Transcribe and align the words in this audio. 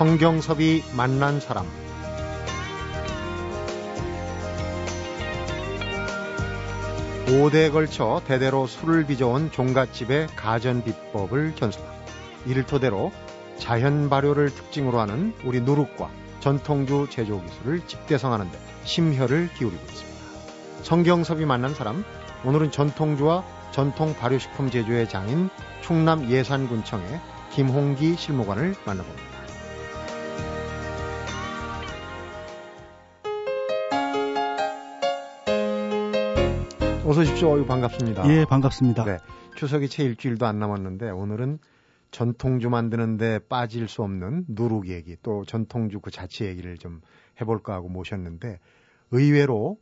성경섭이 0.00 0.82
만난 0.96 1.40
사람 1.40 1.66
오대에 7.28 7.68
걸쳐 7.68 8.22
대대로 8.26 8.66
술을 8.66 9.04
빚어온 9.04 9.50
종갓집의 9.52 10.28
가전 10.36 10.84
비법을 10.84 11.54
전수합니다. 11.54 12.02
이를 12.46 12.64
토대로 12.64 13.12
자연 13.58 14.08
발효를 14.08 14.48
특징으로 14.48 14.98
하는 15.00 15.34
우리 15.44 15.60
누룩과 15.60 16.08
전통주 16.40 17.08
제조 17.10 17.44
기술을 17.44 17.86
집대성하는데 17.86 18.58
심혈을 18.84 19.50
기울이고 19.52 19.82
있습니다. 19.82 20.18
성경섭이 20.82 21.44
만난 21.44 21.74
사람 21.74 22.06
오늘은 22.46 22.70
전통주와 22.70 23.44
전통 23.70 24.14
발효식품 24.14 24.70
제조의 24.70 25.10
장인 25.10 25.50
충남 25.82 26.30
예산군청의 26.30 27.20
김홍기 27.52 28.16
실무관을 28.16 28.76
만나봅니다. 28.86 29.29
어서 37.10 37.22
오십시오. 37.22 37.56
어유 37.56 37.66
반갑습니다. 37.66 38.32
예, 38.32 38.44
반갑습니다. 38.44 39.04
네. 39.04 39.18
추석이 39.56 39.88
채 39.88 40.04
일주일도 40.04 40.46
안 40.46 40.60
남았는데 40.60 41.10
오늘은 41.10 41.58
전통주 42.12 42.70
만드는데 42.70 43.40
빠질 43.48 43.88
수 43.88 44.04
없는 44.04 44.44
누룩 44.46 44.86
얘기 44.86 45.16
또 45.20 45.44
전통주 45.44 45.98
그 45.98 46.12
자체 46.12 46.46
얘기를 46.46 46.78
좀 46.78 47.00
해볼까 47.40 47.74
하고 47.74 47.88
모셨는데 47.88 48.60
의외로 49.10 49.76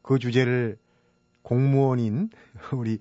그 0.00 0.18
주제를 0.18 0.78
공무원인 1.42 2.30
우리 2.74 3.00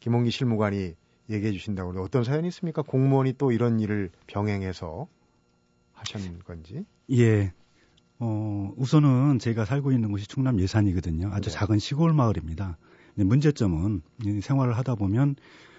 김홍기 0.00 0.30
실무관이 0.30 0.94
얘기해 1.30 1.52
주신다고 1.52 1.90
그러는데 1.90 2.06
어떤 2.06 2.22
사연이 2.22 2.48
있습니까? 2.48 2.82
공무원이 2.82 3.32
또 3.38 3.50
이런 3.50 3.80
일을 3.80 4.10
병행해서 4.26 5.08
하셨는 5.94 6.40
건지? 6.40 6.84
예. 7.12 7.54
어, 8.18 8.72
우선은 8.76 9.38
제가 9.38 9.64
살고 9.64 9.92
있는 9.92 10.10
곳이 10.10 10.26
충남 10.26 10.60
예산이거든요. 10.60 11.30
아주 11.32 11.50
네. 11.50 11.54
작은 11.54 11.78
시골 11.78 12.12
마을입니다. 12.12 12.78
문제점은 13.16 14.02
생활을 14.42 14.76
하다 14.76 14.96
보면 14.96 15.36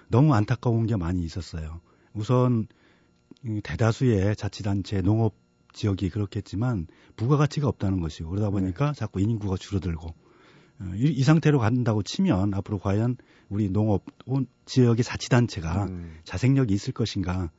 너무 0.08 0.33
안타까운 0.33 0.86
게 0.86 0.95
많이 0.95 1.23
있었어요. 1.23 1.81
우선 2.13 2.67
대다수의 3.63 4.36
자치단체 4.36 5.02
농업 5.02 5.36
지역이 5.73 6.09
그렇겠지만 6.09 6.88
부가가치가 7.17 7.67
없다는 7.67 8.00
것이고 8.00 8.30
그러다 8.30 8.50
보니까 8.50 8.94
네. 8.94 9.00
자꾸 9.00 9.19
인구가 9.19 9.58
줄어들고 9.58 10.08
어, 10.80 10.91
이, 10.95 11.03
이, 11.03 11.23
상태로 11.23 11.59
간다고 11.59 12.02
치면 12.02 12.53
앞으로 12.53 12.80
과연 12.80 13.17
우리 13.50 13.69
농업 13.69 14.06
지역의 14.66 15.03
자치단체가 15.03 15.86
음. 15.86 16.17
자생력이 16.23 16.73
있을 16.73 16.94
것인가 16.94 17.44
어, 17.44 17.50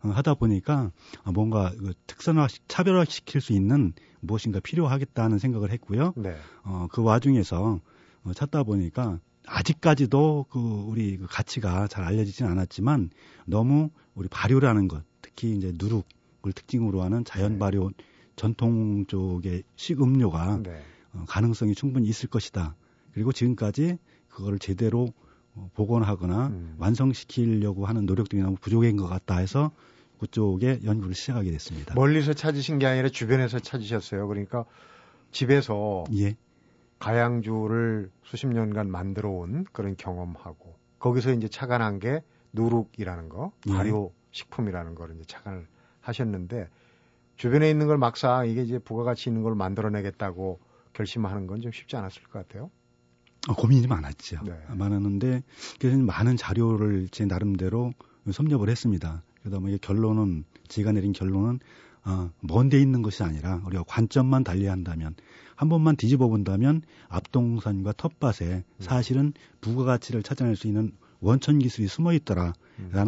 하다 0.00 0.34
보니까 0.34 0.90
뭔가 1.32 1.72
그 1.76 1.94
특선화 2.06 2.48
차별화 2.68 3.04
시킬 3.04 3.40
수 3.40 3.52
있는 3.52 3.92
무엇인가 4.20 4.60
필요하겠다는 4.60 5.38
생각을 5.38 5.70
했고요. 5.72 6.12
네. 6.16 6.36
어, 6.64 6.88
그 6.90 7.02
와중에서 7.02 7.80
어, 8.24 8.32
찾다 8.34 8.62
보니까 8.64 9.20
아직까지도 9.46 10.46
그 10.50 10.58
우리 10.58 11.16
그 11.16 11.26
가치가 11.28 11.86
잘 11.86 12.04
알려지진 12.04 12.46
않았지만 12.46 13.10
너무 13.46 13.90
우리 14.14 14.28
발효라는 14.28 14.88
것, 14.88 15.04
특히 15.22 15.56
이제 15.56 15.72
누룩을 15.76 16.52
특징으로 16.54 17.02
하는 17.02 17.24
자연 17.24 17.52
네. 17.52 17.58
발효 17.58 17.90
네. 17.90 18.04
전통 18.34 19.06
쪽의 19.06 19.62
식음료가 19.76 20.62
네. 20.62 20.82
어, 21.12 21.24
가능성이 21.28 21.74
충분히 21.74 22.08
있을 22.08 22.28
것이다. 22.28 22.76
그리고 23.12 23.32
지금까지 23.32 23.98
그거를 24.28 24.58
제대로 24.58 25.04
어, 25.04 25.25
복원하거나 25.74 26.46
음. 26.48 26.74
완성시키려고 26.78 27.86
하는 27.86 28.06
노력 28.06 28.28
등이 28.28 28.42
너무 28.42 28.56
부족한 28.60 28.96
것 28.96 29.06
같다 29.06 29.38
해서 29.38 29.70
그쪽에 30.18 30.80
연구를 30.84 31.14
시작하게 31.14 31.50
됐습니다. 31.50 31.94
멀리서 31.94 32.32
찾으신 32.32 32.78
게 32.78 32.86
아니라 32.86 33.08
주변에서 33.08 33.58
찾으셨어요. 33.58 34.26
그러니까 34.28 34.64
집에서 35.30 36.04
예. 36.14 36.36
가양주를 36.98 38.10
수십 38.24 38.46
년간 38.46 38.90
만들어 38.90 39.30
온 39.30 39.66
그런 39.72 39.96
경험하고 39.96 40.76
거기서 40.98 41.32
이제 41.32 41.48
착안한 41.48 41.98
게 41.98 42.22
누룩이라는 42.52 43.28
거, 43.28 43.52
예. 43.68 43.72
발효 43.72 44.12
식품이라는 44.30 44.94
걸 44.94 45.14
이제 45.14 45.24
착안을 45.26 45.66
하셨는데 46.00 46.68
주변에 47.36 47.68
있는 47.68 47.86
걸 47.86 47.98
막상 47.98 48.48
이게 48.48 48.62
이제 48.62 48.78
부가가치 48.78 49.28
있는 49.28 49.42
걸 49.42 49.54
만들어내겠다고 49.54 50.58
결심하는 50.94 51.46
건 51.46 51.60
좀 51.60 51.72
쉽지 51.72 51.96
않았을 51.96 52.22
것 52.24 52.32
같아요. 52.32 52.70
어, 53.48 53.54
고민이 53.54 53.86
많았죠. 53.86 54.40
네. 54.44 54.52
많았는데 54.68 55.42
그래서 55.78 55.98
많은 55.98 56.36
자료를 56.36 57.08
제 57.10 57.24
나름대로 57.24 57.92
섭렵을 58.30 58.68
했습니다. 58.68 59.22
그러다 59.40 59.60
보니 59.60 59.80
결론은 59.80 60.44
제가 60.68 60.92
내린 60.92 61.12
결론은 61.12 61.60
어, 62.04 62.30
먼데 62.40 62.80
있는 62.80 63.02
것이 63.02 63.22
아니라 63.22 63.62
우리가 63.66 63.84
관점만 63.86 64.44
달리 64.44 64.66
한다면 64.66 65.14
한 65.56 65.68
번만 65.68 65.96
뒤집어 65.96 66.28
본다면 66.28 66.82
앞동산과 67.08 67.92
텃밭에 67.92 68.44
음. 68.54 68.64
사실은 68.78 69.32
부가가치를 69.60 70.22
찾아낼 70.22 70.54
수 70.54 70.66
있는 70.66 70.92
원천 71.20 71.58
기술이 71.58 71.88
숨어 71.88 72.12
있더라라는 72.12 72.54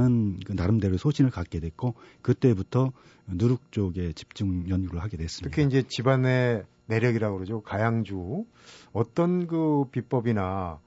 음. 0.00 0.40
그 0.44 0.52
나름대로 0.52 0.96
소신을 0.96 1.30
갖게 1.30 1.60
됐고 1.60 1.94
그때부터 2.22 2.92
누룩 3.26 3.70
쪽에 3.72 4.12
집중 4.12 4.68
연구를 4.68 5.02
하게 5.02 5.16
됐습니다. 5.16 5.54
특히 5.54 5.66
이제 5.66 5.82
집안의 5.86 6.64
내력이라고 6.86 7.36
그러죠. 7.36 7.60
가양주 7.62 8.46
어떤 8.92 9.46
그 9.46 9.84
비법이나 9.90 10.80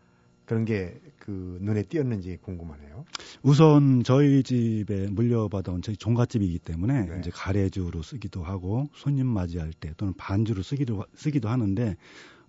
그런 0.45 0.65
게 0.65 0.99
그 1.21 1.59
눈에 1.61 1.83
띄었는지 1.83 2.37
궁금하네요. 2.41 3.05
우선 3.43 4.03
저희 4.03 4.43
집에 4.43 5.07
물려받아온 5.09 5.81
저희 5.81 5.95
종갓집이기 5.95 6.59
때문에 6.59 7.05
네. 7.05 7.19
이제 7.19 7.29
가래주로 7.31 8.01
쓰기도 8.01 8.43
하고 8.43 8.89
손님 8.93 9.27
맞이할 9.27 9.71
때 9.71 9.93
또는 9.97 10.13
반주로 10.17 10.63
쓰기도 10.63 11.05
쓰기도 11.15 11.47
하는데 11.49 11.95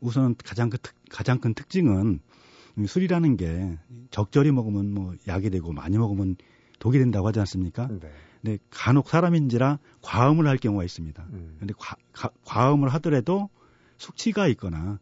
우선 0.00 0.34
가장 0.42 0.70
그 0.70 0.78
특, 0.78 0.94
가장 1.10 1.38
큰 1.38 1.54
특징은 1.54 2.20
술이라는 2.86 3.36
게 3.36 3.78
적절히 4.10 4.50
먹으면 4.52 4.92
뭐 4.92 5.14
약이 5.28 5.50
되고 5.50 5.72
많이 5.72 5.98
먹으면 5.98 6.36
독이 6.78 6.98
된다고 6.98 7.28
하지 7.28 7.38
않습니까? 7.40 7.88
네. 7.88 8.10
근데 8.40 8.58
간혹 8.70 9.08
사람인지라 9.08 9.78
과음을 10.02 10.48
할 10.48 10.56
경우가 10.56 10.84
있습니다. 10.84 11.24
음. 11.32 11.56
근데 11.60 11.74
과, 11.78 11.96
가, 12.12 12.30
과음을 12.44 12.88
하더라도 12.94 13.48
숙취가 13.98 14.48
있거나 14.48 14.98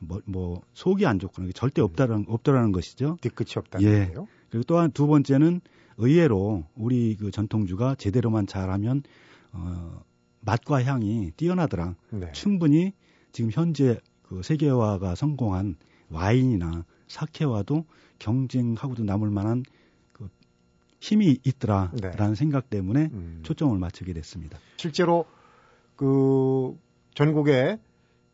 뭐, 0.00 0.20
뭐 0.24 0.62
속이 0.74 1.06
안 1.06 1.18
좋거나 1.18 1.50
절대 1.54 1.82
없다라는 1.82 2.24
없더라는 2.28 2.72
것이죠. 2.72 3.16
뒤끝이 3.20 3.52
없다는 3.56 3.86
예. 3.86 4.06
거예요. 4.06 4.26
그리고 4.50 4.64
또한 4.64 4.90
두 4.90 5.06
번째는 5.06 5.60
의외로 5.98 6.64
우리 6.74 7.14
그 7.16 7.30
전통주가 7.30 7.94
제대로만 7.94 8.46
잘하면 8.46 9.02
어 9.52 10.02
맛과 10.40 10.82
향이 10.82 11.32
뛰어나더라. 11.36 11.94
네. 12.10 12.32
충분히 12.32 12.92
지금 13.30 13.50
현재 13.52 14.00
그 14.22 14.42
세계화가 14.42 15.14
성공한 15.14 15.76
와인이나 16.10 16.84
사케와도 17.10 17.84
경쟁하고도 18.20 19.04
남을 19.04 19.30
만한 19.30 19.64
그 20.12 20.28
힘이 21.00 21.38
있더라라는 21.44 22.00
네. 22.00 22.34
생각 22.34 22.70
때문에 22.70 23.10
음. 23.12 23.40
초점을 23.42 23.76
맞추게 23.76 24.12
됐습니다. 24.12 24.58
실제로 24.76 25.26
그 25.96 26.78
전국에 27.14 27.78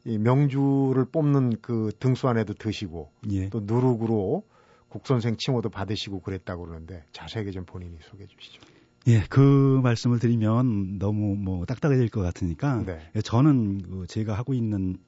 이 0.04 0.18
명주를 0.18 1.06
뽑는 1.06 1.62
그 1.62 1.90
등수 1.98 2.28
안에도 2.28 2.54
드시고 2.54 3.10
예. 3.30 3.48
또 3.48 3.60
누룩으로 3.60 4.44
국선생 4.88 5.36
칭호도 5.36 5.70
받으시고 5.70 6.20
그랬다고 6.20 6.66
그러는데 6.66 7.04
자세하게 7.12 7.50
좀 7.50 7.64
본인이 7.64 7.96
소개해 8.02 8.28
주시죠. 8.28 8.60
예, 9.08 9.24
그 9.28 9.80
말씀을 9.82 10.18
드리면 10.18 10.98
너무 10.98 11.34
뭐 11.36 11.64
딱딱해질 11.64 12.08
것 12.10 12.20
같으니까 12.20 12.84
네. 12.84 13.00
저는 13.22 13.82
그 13.82 14.06
제가 14.06 14.34
하고 14.34 14.52
있는 14.52 14.98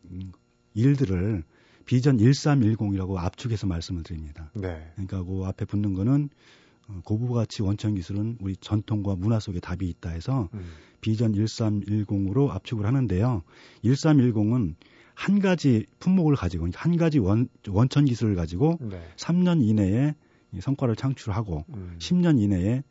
일들을 0.74 1.44
비전 1.88 2.18
1310이라고 2.18 3.16
압축해서 3.16 3.66
말씀을 3.66 4.02
드립니다. 4.02 4.50
네. 4.52 4.92
그러니까 4.92 5.22
그 5.22 5.44
앞에 5.46 5.64
붙는 5.64 5.94
거는 5.94 6.28
어, 6.86 7.00
고부가치 7.02 7.62
원천 7.62 7.94
기술은 7.94 8.36
우리 8.42 8.56
전통과 8.56 9.16
문화 9.16 9.40
속에 9.40 9.58
답이 9.58 9.88
있다 9.88 10.10
해서 10.10 10.50
음. 10.52 10.66
비전 11.00 11.32
1310으로 11.32 12.50
압축을 12.50 12.84
하는데요. 12.84 13.42
1310은 13.84 14.74
한 15.14 15.40
가지 15.40 15.86
품목을 15.98 16.36
가지고 16.36 16.64
그러니까 16.64 16.82
한 16.82 16.98
가지 16.98 17.18
원, 17.20 17.48
원천 17.66 18.04
기술을 18.04 18.34
가지고 18.34 18.78
네. 18.82 19.00
3년 19.16 19.66
이내에 19.66 20.14
성과를 20.60 20.94
창출하고 20.94 21.64
음. 21.70 21.96
10년 21.98 22.38
이내에 22.38 22.82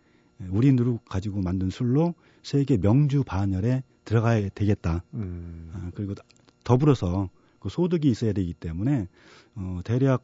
우리 0.50 0.74
누룩 0.74 1.06
가지고 1.06 1.42
만든 1.42 1.70
술로 1.70 2.16
세계 2.42 2.78
명주 2.78 3.24
반열에 3.24 3.84
들어가야 4.06 4.50
되겠다. 4.50 5.04
음. 5.14 5.70
아, 5.76 5.92
그리고 5.94 6.16
더불어서 6.64 7.30
그 7.68 7.70
소득이 7.70 8.10
있어야 8.10 8.32
되기 8.32 8.54
때문에 8.54 9.08
어, 9.56 9.82
대략 9.84 10.24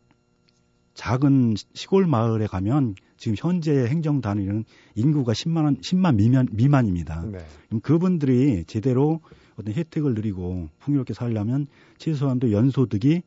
작은 0.94 1.56
시골 1.74 2.08
마을에 2.08 2.48
가면 2.48 2.96
지금 3.18 3.36
현재 3.38 3.86
행정 3.86 4.22
단위는 4.22 4.64
인구가 4.96 5.34
10만 5.34 5.82
10만 5.82 6.16
미만, 6.16 6.48
미만입니다. 6.52 7.24
네. 7.26 7.40
그럼 7.68 7.82
그분들이 7.82 8.64
제대로 8.66 9.20
어떤 9.58 9.74
혜택을 9.74 10.14
누리고 10.14 10.70
풍요롭게 10.80 11.14
살려면 11.14 11.68
최소한도 11.98 12.52
연소득이 12.52 13.22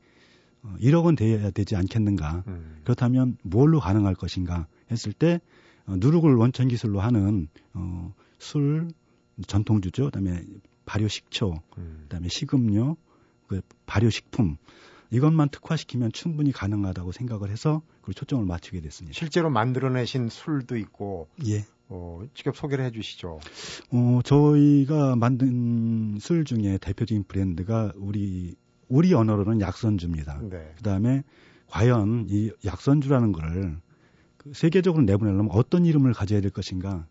1억 0.81 1.03
어, 1.03 1.05
원 1.05 1.17
돼야 1.17 1.51
되지 1.51 1.77
않겠는가. 1.77 2.45
음. 2.47 2.79
그렇다면 2.85 3.37
뭘로 3.43 3.81
가능할 3.81 4.15
것인가 4.15 4.67
했을 4.91 5.13
때 5.13 5.41
어, 5.87 5.97
누룩을 5.97 6.35
원천 6.37 6.69
기술로 6.69 7.01
하는 7.01 7.49
어, 7.75 8.15
술, 8.39 8.89
전통주죠. 9.47 10.07
그다음에 10.07 10.43
발효 10.87 11.09
식초, 11.09 11.61
음. 11.79 11.99
그다음에 12.05 12.29
식음료, 12.29 12.97
그 13.47 13.61
발효 13.87 14.11
식품 14.11 14.57
이것만 15.11 15.51
특화시키면 15.51 16.13
충분히 16.13 16.53
가능하다고 16.53 17.13
생각을 17.13 17.51
해서 17.51 17.83
그 18.03 18.13
초점을 18.13 18.45
맞추게 18.45 18.81
됐습니다. 18.81 19.17
실제로 19.17 19.51
만들어내신 19.51 20.29
술도 20.29 20.77
있고, 20.79 21.29
예. 21.47 21.65
어, 21.89 22.23
직접 22.35 22.57
소개를 22.57 22.85
해주시죠. 22.87 23.39
어, 23.93 24.21
저희가 24.25 25.17
만든 25.17 26.19
술 26.21 26.45
중에 26.45 26.79
대표적인 26.79 27.25
브랜드가 27.25 27.93
우리 27.97 28.57
우리 28.89 29.15
언어로는 29.15 29.61
약선주입니다. 29.61 30.41
네. 30.51 30.73
그다음에 30.77 31.23
과연 31.69 32.27
이 32.29 32.51
약선주라는 32.65 33.33
거를 33.33 33.79
그 34.37 34.53
세계적으로 34.55 35.05
내보내려면 35.05 35.49
어떤 35.51 35.85
이름을 35.85 36.13
가져야 36.13 36.41
될 36.41 36.51
것인가 36.51 37.07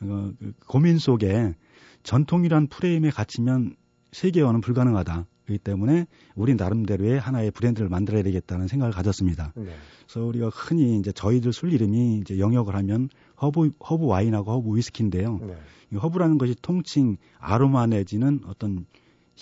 어, 0.00 0.32
그 0.38 0.52
고민 0.66 0.98
속에 0.98 1.54
전통이란 2.02 2.68
프레임에 2.68 3.10
갇히면 3.10 3.76
세계화는 4.12 4.60
불가능하다. 4.60 5.26
그렇기 5.46 5.58
때문에 5.62 6.06
우리 6.34 6.54
나름대로의 6.54 7.18
하나의 7.18 7.50
브랜드를 7.52 7.88
만들어야 7.88 8.22
되겠다는 8.22 8.68
생각을 8.68 8.92
가졌습니다. 8.92 9.52
네. 9.56 9.70
그래서 10.06 10.26
우리가 10.26 10.48
흔히 10.48 10.98
이제 10.98 11.12
저희들 11.12 11.52
술 11.52 11.72
이름이 11.72 12.18
이제 12.18 12.38
영역을 12.38 12.74
하면 12.74 13.08
허브 13.40 13.70
허브 13.88 14.06
와인하고 14.06 14.50
허브 14.52 14.76
위스키인데요. 14.76 15.38
네. 15.38 15.98
허브라는 15.98 16.38
것이 16.38 16.56
통칭 16.60 17.16
아로마 17.38 17.86
내지는 17.86 18.40
어떤 18.46 18.86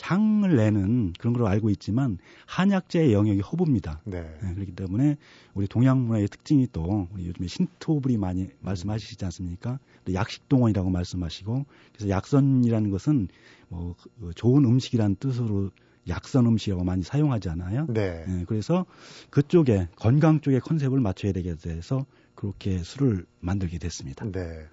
향을 0.00 0.56
내는 0.56 1.12
그런 1.18 1.32
걸로 1.32 1.46
알고 1.46 1.70
있지만 1.70 2.18
한약재의 2.46 3.12
영역이 3.12 3.40
허브입니다. 3.40 4.00
네. 4.04 4.22
네, 4.42 4.54
그렇기 4.54 4.72
때문에 4.72 5.16
우리 5.54 5.68
동양 5.68 6.06
문화의 6.06 6.28
특징이 6.28 6.66
또 6.72 7.08
우리 7.12 7.26
요즘에 7.28 7.46
신토불이 7.46 8.16
많이 8.16 8.48
말씀하시지 8.60 9.24
않습니까? 9.24 9.78
또 10.04 10.12
약식동원이라고 10.12 10.90
말씀하시고 10.90 11.64
그래서 11.92 12.10
약선이라는 12.10 12.90
것은 12.90 13.28
뭐그 13.68 14.32
좋은 14.34 14.64
음식이라는 14.64 15.16
뜻으로 15.16 15.70
약선 16.08 16.46
음식이라고 16.46 16.84
많이 16.84 17.02
사용하잖아요. 17.02 17.86
네. 17.88 18.24
네, 18.26 18.44
그래서 18.46 18.86
그쪽에 19.30 19.88
건강 19.96 20.40
쪽에 20.40 20.58
컨셉을 20.58 21.00
맞춰야 21.00 21.32
되게 21.32 21.54
돼서 21.54 22.04
그렇게 22.34 22.78
술을 22.78 23.26
만들게 23.40 23.78
됐습니다. 23.78 24.24
네. 24.30 24.66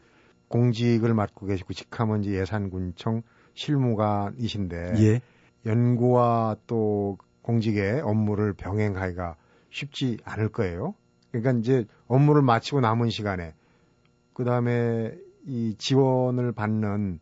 공직을 0.47 1.13
맡고 1.13 1.45
계시고 1.45 1.73
직함은 1.73 2.23
이제 2.23 2.39
예산군청 2.39 3.23
실무관이신데 3.53 4.93
예. 4.97 5.21
연구와 5.65 6.57
또 6.67 7.17
공직의 7.41 8.01
업무를 8.01 8.53
병행하기가 8.53 9.35
쉽지 9.69 10.17
않을 10.25 10.49
거예요. 10.49 10.93
그러니까 11.31 11.51
이제 11.59 11.85
업무를 12.07 12.41
마치고 12.41 12.81
남은 12.81 13.09
시간에 13.09 13.53
그 14.33 14.43
다음에 14.43 15.15
이 15.45 15.75
지원을 15.77 16.51
받는 16.51 17.19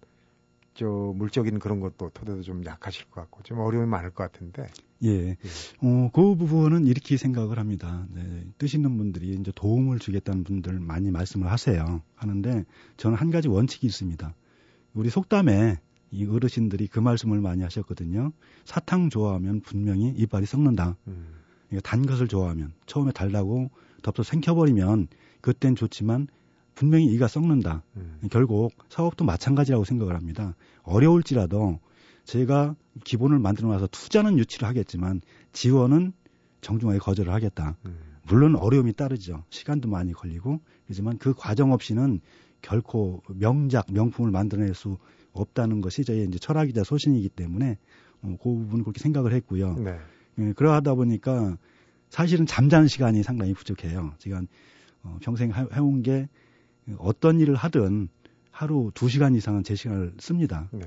저 0.80 0.88
물적인 0.88 1.60
그런 1.60 1.81
것도 1.81 2.10
토대도 2.14 2.42
좀 2.42 2.64
약하실 2.66 3.10
것 3.10 3.16
같고 3.22 3.44
좀 3.44 3.60
어려움이 3.60 3.86
많을 3.90 4.12
것 4.12 4.31
같은데. 4.31 4.70
예. 5.04 5.10
예. 5.10 5.38
어, 5.81 6.10
그 6.14 6.36
부분은 6.36 6.88
이렇게 6.88 7.18
생각을 7.18 7.60
합니다. 7.60 8.08
네. 8.14 8.46
뜻 8.58 8.74
있는 8.74 8.98
분들이 8.98 9.34
이제 9.34 9.52
도움을 9.54 10.00
주겠다는 10.00 10.46
분들 10.46 10.80
많이 10.80 11.12
말씀을 11.12 11.52
하세요. 11.52 12.02
하는데 12.16 12.64
저는 12.96 13.18
한 13.18 13.30
가지 13.30 13.50
원칙이 13.50 13.88
있습니다. 13.88 14.34
우리 14.94 15.10
속담에 15.10 15.80
이 16.12 16.26
어르신들이 16.26 16.88
그 16.88 17.00
말씀을 17.00 17.42
많이 17.42 17.62
하셨거든요. 17.64 18.32
사탕 18.64 19.10
좋아하면 19.10 19.60
분명히 19.60 20.14
이빨이 20.16 20.46
썩는다. 20.46 20.96
음. 21.10 21.28
그러니까 21.68 21.90
단 21.90 22.06
것을 22.06 22.30
좋아하면 22.30 22.72
처음에 22.86 23.12
달다고 23.12 23.70
덥석 24.02 24.25
생켜버리면 24.25 25.10
그땐 25.42 25.75
좋지만 25.75 26.28
분명히 26.80 27.08
이가 27.08 27.28
썩는다. 27.28 27.84
음. 27.98 28.20
결국 28.31 28.72
사업도 28.88 29.26
마찬가지라고 29.26 29.84
생각을 29.84 30.16
합니다. 30.16 30.56
어려울지라도 30.84 31.78
제가 32.24 32.74
기본을 33.04 33.38
만들어 33.38 33.68
놔서 33.68 33.88
투자는 33.88 34.38
유치를 34.40 34.66
하겠지만 34.66 35.20
지원은 35.52 36.14
정중하게 36.62 37.00
거절을 37.00 37.34
하겠다. 37.34 37.76
음. 37.86 38.00
물론 38.24 38.56
어려움이 38.56 38.94
따르죠. 38.94 39.44
시간도 39.50 39.90
많이 39.90 40.14
걸리고 40.14 40.62
그렇지만 40.86 41.18
그 41.18 41.34
과정 41.34 41.74
없이는 41.74 42.22
결코 42.62 43.24
명작 43.28 43.92
명품을 43.92 44.32
만들어낼 44.32 44.74
수 44.74 44.98
없다는 45.34 45.82
것이 45.82 46.06
저희 46.06 46.24
이제 46.24 46.40
철학이자 46.40 46.86
소신이기 46.86 47.28
때문에 47.28 47.78
어, 48.22 48.38
그 48.42 48.50
부분 48.54 48.84
그렇게 48.84 49.02
생각을 49.02 49.34
했고요. 49.34 49.74
네. 49.80 50.00
예, 50.38 50.54
그러하다 50.54 50.96
보니까 50.96 51.58
사실은 52.10 52.46
잠자는 52.46 52.88
시간이 52.88 53.22
상당히 53.24 53.54
부족해요. 53.54 54.14
제가 54.20 54.44
어, 55.04 55.18
평생 55.22 55.52
해, 55.52 55.66
해온 55.74 56.04
게 56.04 56.30
어떤 56.97 57.39
일을 57.39 57.56
하든 57.56 58.09
하루 58.51 58.91
두 58.94 59.09
시간 59.09 59.36
이상은 59.36 59.63
제 59.63 59.75
시간을 59.75 60.13
씁니다. 60.19 60.68
네. 60.71 60.81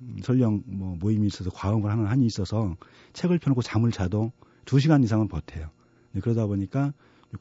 음, 0.00 0.18
설령 0.22 0.62
뭐 0.66 0.96
모임이 1.00 1.26
있어서 1.26 1.50
과음을 1.50 1.90
하는 1.90 2.06
한이 2.06 2.24
있어서 2.26 2.76
책을 3.12 3.38
펴놓고 3.38 3.62
잠을 3.62 3.90
자도 3.90 4.32
두 4.64 4.78
시간 4.78 5.02
이상은 5.02 5.28
버텨요. 5.28 5.70
네, 6.12 6.20
그러다 6.20 6.46
보니까 6.46 6.92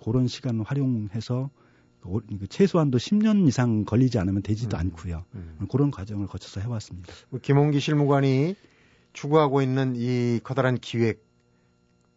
그런 0.03 0.27
시간을 0.27 0.63
활용해서 0.63 1.49
그 2.01 2.47
최소한도 2.47 2.97
10년 2.97 3.47
이상 3.47 3.83
걸리지 3.83 4.17
않으면 4.17 4.41
되지도 4.41 4.77
음, 4.77 4.79
않고요. 4.79 5.25
음. 5.35 5.67
그런 5.69 5.91
과정을 5.91 6.27
거쳐서 6.27 6.61
해왔습니다. 6.61 7.13
김홍기 7.41 7.79
실무관이 7.79 8.55
추구하고 9.13 9.61
있는 9.61 9.95
이 9.95 10.39
커다란 10.43 10.77
기획 10.77 11.25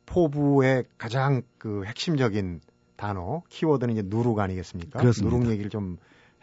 포부의 0.06 0.84
가장 0.98 1.42
그 1.58 1.84
핵심적인 1.84 2.60
단어 3.00 3.43
키워드는 3.49 3.94
이제 3.94 4.02
누룩 4.05 4.38
아니겠습니까? 4.38 5.00
그렇습니다. 5.00 5.35
누룩 5.35 5.50
얘기를 5.50 5.70
좀 5.70 5.97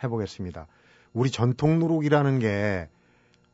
해보겠습니다. 0.04 0.65
우리 1.13 1.30
전통 1.30 1.77
누룩이라는 1.77 2.39
게 2.39 2.89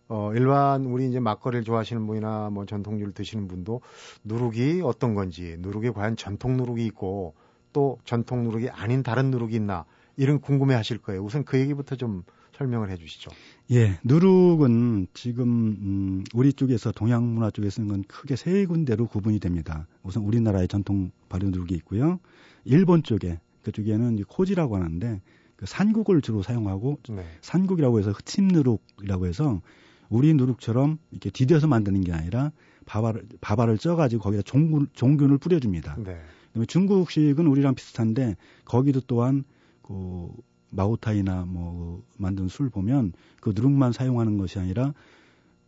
어, 0.07 0.31
일반 0.33 0.85
우리 0.85 1.09
이제 1.09 1.19
막걸리를 1.19 1.65
좋아하시는 1.65 2.07
분이나 2.07 2.50
뭐 2.50 2.65
전통주를 2.65 3.13
드시는 3.13 3.47
분도 3.50 3.81
누룩이 4.23 4.81
어떤 4.83 5.15
건지, 5.15 5.57
누룩이 5.59 5.91
과연 5.91 6.15
전통 6.15 6.55
누룩이 6.55 6.85
있고 6.88 7.33
또 7.73 7.97
전통 8.05 8.44
누룩이 8.44 8.69
아닌 8.69 9.03
다른 9.03 9.31
누룩이 9.31 9.53
있나 9.55 9.85
이런 10.15 10.39
궁금해 10.39 10.73
하실 10.75 10.97
거예요. 10.97 11.23
우선 11.23 11.44
그 11.44 11.59
얘기부터 11.59 11.95
좀 11.95 12.23
설명을 12.55 12.89
해 12.89 12.97
주시죠. 12.97 13.31
예, 13.71 14.00
누룩은 14.03 15.07
지금 15.13 15.47
음, 15.47 16.23
우리 16.33 16.53
쪽에서 16.53 16.91
동양 16.91 17.33
문화 17.33 17.50
쪽에 17.50 17.69
쓰는 17.69 17.88
건 17.89 18.03
크게 18.07 18.36
세 18.36 18.65
군데로 18.65 19.07
구분이 19.07 19.39
됩니다. 19.39 19.88
우선 20.03 20.24
우리나라의 20.24 20.67
전통 20.67 21.12
발효 21.29 21.50
누룩이 21.50 21.74
있고요. 21.77 22.19
일본 22.65 23.03
쪽에 23.03 23.39
그쪽에는 23.63 24.24
코지라고 24.27 24.75
하는데 24.75 25.22
그 25.55 25.65
산국을 25.65 26.22
주로 26.22 26.43
사용하고 26.43 27.00
네. 27.10 27.25
산국이라고 27.41 28.00
해서 28.00 28.12
흑침 28.12 28.48
누룩이라고 28.50 29.27
해서 29.27 29.62
우리 30.10 30.34
누룩처럼 30.34 30.98
이렇게 31.12 31.29
디뎌서 31.29 31.67
만드는 31.67 32.01
게 32.01 32.12
아니라 32.12 32.51
밥알을, 32.86 33.24
밥알을 33.41 33.77
쪄가지고 33.77 34.24
거기다 34.24 34.43
종균, 34.43 34.88
종균을 34.93 35.38
뿌려줍니다. 35.38 35.96
네. 35.98 36.20
그다음에 36.48 36.65
중국식은 36.65 37.48
우리랑 37.48 37.75
비슷한데 37.75 38.36
거기도 38.65 39.01
또한 39.01 39.43
그 39.82 40.29
마오타이나 40.70 41.46
뭐 41.46 42.03
만든 42.17 42.48
술 42.48 42.70
보면 42.70 43.13
그 43.39 43.53
누룩만 43.55 43.91
사용하는 43.91 44.38
것이 44.38 44.60
아니라 44.60 44.93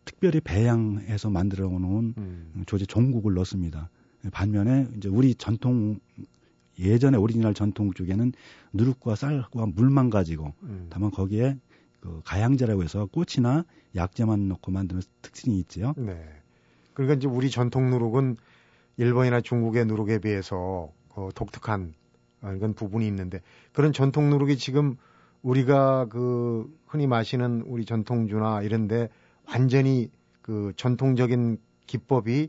특별히 0.04 0.40
배양해서 0.40 1.30
만들어 1.30 1.68
놓은 1.68 2.14
음. 2.16 2.62
조제 2.66 2.86
종국을 2.86 3.34
넣습니다. 3.34 3.90
반면에 4.32 4.86
이제 4.96 5.08
우리 5.08 5.34
전통 5.34 5.98
예전에 6.78 7.16
오리지널 7.16 7.54
전통 7.54 7.92
쪽에는 7.92 8.32
누룩과 8.72 9.14
쌀과 9.14 9.66
물만 9.66 10.10
가지고 10.10 10.52
음. 10.62 10.86
다만 10.90 11.10
거기에 11.10 11.56
그 12.00 12.20
가양제라고 12.24 12.82
해서 12.82 13.06
꽃이나 13.06 13.64
약재만 13.94 14.48
넣고 14.48 14.70
만드는 14.70 15.02
특징이 15.22 15.58
있지요. 15.60 15.94
네. 15.96 16.24
그러니까 16.94 17.14
이제 17.16 17.26
우리 17.26 17.50
전통 17.50 17.90
누룩은 17.90 18.36
일본이나 18.96 19.40
중국의 19.40 19.86
누룩에 19.86 20.18
비해서 20.18 20.92
어, 21.10 21.28
독특한 21.34 21.94
어, 22.42 22.52
이건 22.56 22.74
부분이 22.74 23.06
있는데 23.06 23.40
그런 23.72 23.92
전통 23.92 24.30
누룩이 24.30 24.56
지금 24.56 24.96
우리가 25.42 26.06
그 26.06 26.72
흔히 26.86 27.06
마시는 27.06 27.62
우리 27.66 27.84
전통주나 27.84 28.62
이런데 28.62 29.08
완전히 29.46 30.10
그 30.42 30.72
전통적인 30.76 31.58
기법이 31.86 32.48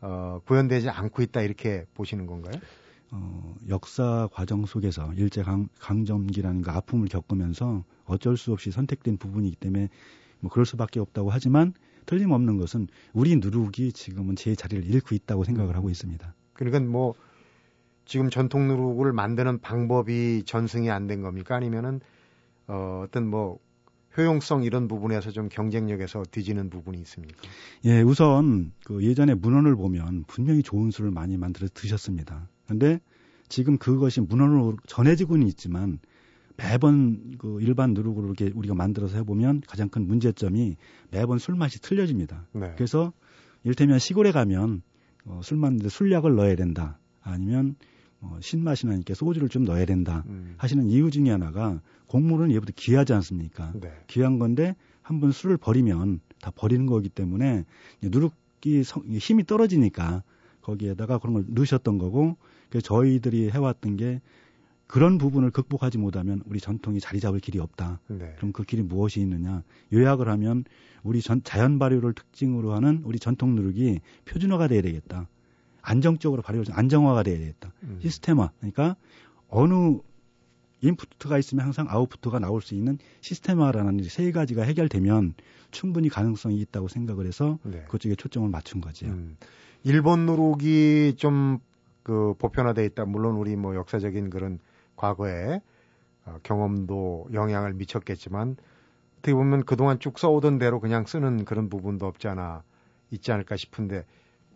어, 0.00 0.40
구현되지 0.44 0.90
않고 0.90 1.22
있다 1.22 1.42
이렇게 1.42 1.86
보시는 1.94 2.26
건가요? 2.26 2.60
어, 3.10 3.54
역사 3.68 4.28
과정 4.32 4.66
속에서 4.66 5.12
일제 5.14 5.42
강, 5.42 5.68
강점기라는 5.78 6.62
그 6.62 6.70
아픔을 6.70 7.08
겪으면서 7.08 7.84
어쩔 8.04 8.36
수 8.36 8.52
없이 8.52 8.70
선택된 8.70 9.16
부분이기 9.16 9.56
때문에 9.56 9.88
뭐 10.40 10.50
그럴 10.50 10.66
수밖에 10.66 11.00
없다고 11.00 11.30
하지만 11.30 11.72
틀림없는 12.06 12.56
것은 12.58 12.88
우리 13.12 13.36
누룩이 13.36 13.92
지금은 13.92 14.36
제 14.36 14.54
자리를 14.54 14.84
잃고 14.84 15.14
있다고 15.14 15.44
생각을 15.44 15.76
하고 15.76 15.90
있습니다. 15.90 16.34
그러니까 16.52 16.80
뭐 16.80 17.14
지금 18.04 18.30
전통 18.30 18.68
누룩을 18.68 19.12
만드는 19.12 19.60
방법이 19.60 20.44
전승이 20.44 20.90
안 20.90 21.06
된 21.06 21.22
겁니까? 21.22 21.56
아니면은 21.56 22.00
어, 22.68 23.02
어떤 23.04 23.28
뭐 23.28 23.58
효용성 24.16 24.62
이런 24.64 24.88
부분에서 24.88 25.30
좀 25.30 25.48
경쟁력에서 25.48 26.22
뒤지는 26.30 26.70
부분이 26.70 26.98
있습니까? 27.02 27.36
예, 27.84 28.00
우선 28.02 28.72
그 28.84 29.02
예전에 29.04 29.34
문헌을 29.34 29.76
보면 29.76 30.24
분명히 30.26 30.62
좋은 30.62 30.90
술을 30.90 31.10
많이 31.10 31.36
만들어 31.36 31.68
드셨습니다. 31.72 32.48
그런데 32.66 33.00
지금 33.48 33.78
그것이 33.78 34.20
문헌으로 34.20 34.76
전해지고는 34.86 35.46
있지만 35.48 35.98
매번 36.56 37.36
그 37.38 37.60
일반 37.60 37.92
누룩으로 37.94 38.26
이렇게 38.26 38.50
우리가 38.54 38.74
만들어서 38.74 39.16
해보면 39.18 39.62
가장 39.66 39.88
큰 39.88 40.06
문제점이 40.06 40.76
매번 41.10 41.38
술 41.38 41.54
맛이 41.54 41.80
틀려집니다. 41.80 42.46
네. 42.52 42.72
그래서 42.76 43.12
일테면 43.64 43.98
시골에 43.98 44.32
가면 44.32 44.82
어, 45.26 45.40
술 45.42 45.58
만드는데 45.58 45.88
술약을 45.90 46.34
넣어야 46.34 46.56
된다. 46.56 46.98
아니면 47.22 47.76
어, 48.20 48.38
신맛이 48.40 48.86
나니까 48.86 49.14
소주를 49.14 49.48
좀 49.48 49.64
넣어야 49.64 49.84
된다. 49.84 50.24
음. 50.28 50.54
하시는 50.56 50.86
이유 50.88 51.10
중에 51.10 51.30
하나가 51.30 51.80
곡물은 52.06 52.50
예부터 52.52 52.72
귀하지 52.74 53.12
않습니까? 53.12 53.72
네. 53.74 53.92
귀한 54.06 54.38
건데 54.38 54.74
한 55.02 55.20
번 55.20 55.30
술을 55.32 55.56
버리면 55.58 56.20
다 56.40 56.50
버리는 56.54 56.84
거기 56.86 57.08
때문에 57.08 57.64
누룩이 58.02 58.82
성, 58.84 59.04
힘이 59.06 59.44
떨어지니까 59.44 60.22
거기에다가 60.62 61.18
그런 61.18 61.34
걸 61.34 61.44
넣으셨던 61.48 61.98
거고 61.98 62.36
저희들이 62.80 63.50
해왔던 63.50 63.96
게 63.96 64.20
그런 64.86 65.18
부분을 65.18 65.50
극복하지 65.50 65.98
못하면 65.98 66.42
우리 66.46 66.60
전통이 66.60 67.00
자리 67.00 67.18
잡을 67.20 67.40
길이 67.40 67.58
없다. 67.58 68.00
네. 68.06 68.34
그럼 68.36 68.52
그 68.52 68.62
길이 68.62 68.82
무엇이 68.82 69.20
있느냐? 69.20 69.62
요약을 69.92 70.28
하면 70.28 70.64
우리 71.02 71.20
전, 71.20 71.42
자연 71.42 71.78
발효를 71.78 72.12
특징으로 72.12 72.72
하는 72.72 73.02
우리 73.04 73.18
전통 73.18 73.54
누룩이 73.56 74.00
표준화가 74.26 74.68
돼야 74.68 74.82
되겠다. 74.82 75.28
안정적으로 75.82 76.42
발효, 76.42 76.64
안정화가 76.70 77.22
돼야 77.22 77.38
되겠다. 77.38 77.72
음. 77.84 77.98
시스템화. 78.02 78.50
그러니까 78.58 78.96
어느 79.48 79.98
인풋가 80.82 81.38
있으면 81.38 81.64
항상 81.64 81.86
아웃풋가 81.88 82.38
나올 82.38 82.60
수 82.60 82.74
있는 82.74 82.98
시스템화라는 83.20 84.02
세 84.04 84.30
가지가 84.30 84.62
해결되면 84.62 85.34
충분히 85.70 86.08
가능성이 86.08 86.60
있다고 86.60 86.88
생각을 86.88 87.26
해서 87.26 87.58
네. 87.62 87.84
그쪽에 87.88 88.14
초점을 88.14 88.48
맞춘 88.48 88.80
거죠. 88.80 89.06
음. 89.06 89.36
일본 89.84 90.26
누룩이 90.26 91.14
좀 91.16 91.58
그 92.06 92.34
보편화돼 92.38 92.84
있다. 92.84 93.04
물론 93.04 93.34
우리 93.34 93.56
뭐 93.56 93.74
역사적인 93.74 94.30
그런 94.30 94.60
과거에 94.94 95.60
어, 96.24 96.38
경험도 96.44 97.30
영향을 97.32 97.74
미쳤겠지만 97.74 98.56
어떻게 99.18 99.34
보면 99.34 99.64
그동안 99.64 99.98
쭉 99.98 100.16
써오던 100.16 100.58
대로 100.58 100.78
그냥 100.78 101.04
쓰는 101.04 101.44
그런 101.44 101.68
부분도 101.68 102.06
없지 102.06 102.28
않아 102.28 102.62
있지 103.10 103.32
않을까 103.32 103.56
싶은데 103.56 104.04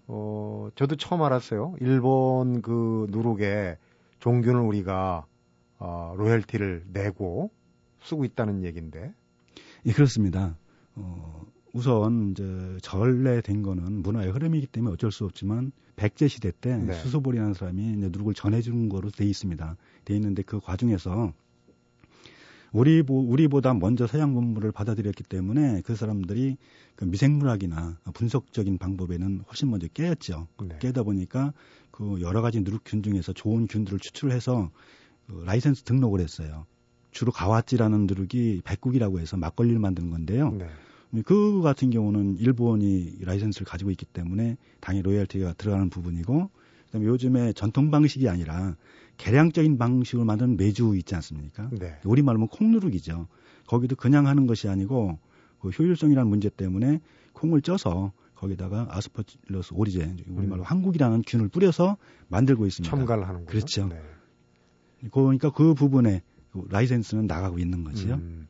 어 0.06 0.68
저도 0.76 0.94
처음 0.94 1.22
알았어요. 1.22 1.74
일본 1.80 2.62
그 2.62 3.08
누룩에 3.10 3.78
종균을 4.20 4.60
우리가 4.60 5.26
어, 5.80 6.14
로열티를 6.16 6.84
내고 6.92 7.50
쓰고 8.00 8.24
있다는 8.24 8.62
얘기인데. 8.62 9.12
예, 9.86 9.92
그렇습니다. 9.92 10.56
어, 10.94 11.44
우선 11.72 12.32
이제 12.32 12.78
전래된 12.82 13.62
거는 13.62 14.02
문화의 14.02 14.30
흐름이기 14.30 14.66
때문에 14.66 14.94
어쩔 14.94 15.12
수 15.12 15.24
없지만 15.24 15.72
백제 15.96 16.28
시대 16.28 16.52
때 16.58 16.76
네. 16.76 16.92
수수보리라는 16.94 17.54
사람이 17.54 17.94
이제 17.98 18.08
누룩을 18.08 18.34
전해주는 18.34 18.88
거로 18.88 19.10
돼 19.10 19.24
있습니다. 19.24 19.76
돼 20.04 20.14
있는데 20.16 20.42
그 20.42 20.60
과정에서 20.60 21.32
우리 22.72 23.02
우리보다 23.06 23.74
먼저 23.74 24.06
서양 24.06 24.32
문물을 24.32 24.70
받아들였기 24.72 25.24
때문에 25.24 25.82
그 25.82 25.96
사람들이 25.96 26.56
그 26.94 27.04
미생물학이나 27.04 27.98
분석적인 28.14 28.78
방법에는 28.78 29.42
훨씬 29.48 29.70
먼저 29.70 29.88
깨었죠. 29.88 30.46
네. 30.62 30.78
깨다 30.78 31.02
보니까 31.02 31.52
그 31.90 32.20
여러 32.20 32.42
가지 32.42 32.60
누룩균 32.60 33.02
중에서 33.02 33.32
좋은 33.32 33.66
균들을 33.66 33.98
추출해서 33.98 34.70
그 35.26 35.42
라이센스 35.44 35.82
등록을 35.82 36.20
했어요. 36.20 36.66
주로 37.10 37.32
가와찌라는 37.32 38.06
누룩이 38.06 38.62
백국이라고 38.64 39.18
해서 39.20 39.36
막걸리를 39.36 39.78
만드는 39.78 40.10
건데요. 40.10 40.52
네. 40.52 40.68
그 41.24 41.60
같은 41.62 41.90
경우는 41.90 42.36
일본이 42.38 43.16
라이센스를 43.20 43.66
가지고 43.66 43.90
있기 43.90 44.06
때문에 44.06 44.56
당연히 44.80 45.02
로열티가 45.02 45.54
들어가는 45.54 45.90
부분이고 45.90 46.50
그다음에 46.86 47.06
요즘에 47.06 47.52
전통 47.52 47.90
방식이 47.90 48.28
아니라 48.28 48.76
개량적인 49.16 49.76
방식으로 49.76 50.24
만든 50.24 50.56
매주 50.56 50.96
있지 50.96 51.14
않습니까? 51.14 51.68
네. 51.72 51.98
우리 52.04 52.22
말로 52.22 52.46
콩누룩이죠. 52.46 53.26
거기도 53.66 53.96
그냥 53.96 54.26
하는 54.26 54.46
것이 54.46 54.68
아니고 54.68 55.18
그 55.60 55.68
효율성이라는 55.68 56.28
문제 56.28 56.48
때문에 56.48 57.00
콩을 57.34 57.60
쪄서 57.62 58.12
거기다가 58.34 58.88
아스퍼틸러스 58.90 59.74
오리제 59.74 60.16
우리말로 60.28 60.62
음. 60.62 60.64
한국이라는 60.64 61.22
균을 61.26 61.48
뿌려서 61.48 61.98
만들고 62.28 62.66
있습니다. 62.66 62.96
첨가를 62.96 63.28
하는 63.28 63.44
거죠. 63.44 63.50
그렇죠. 63.50 63.88
네. 63.88 64.00
그러니까 65.10 65.50
그 65.50 65.74
부분에 65.74 66.22
라이센스는 66.68 67.26
나가고 67.26 67.58
있는 67.58 67.84
거지요. 67.84 68.14
음. 68.14 68.46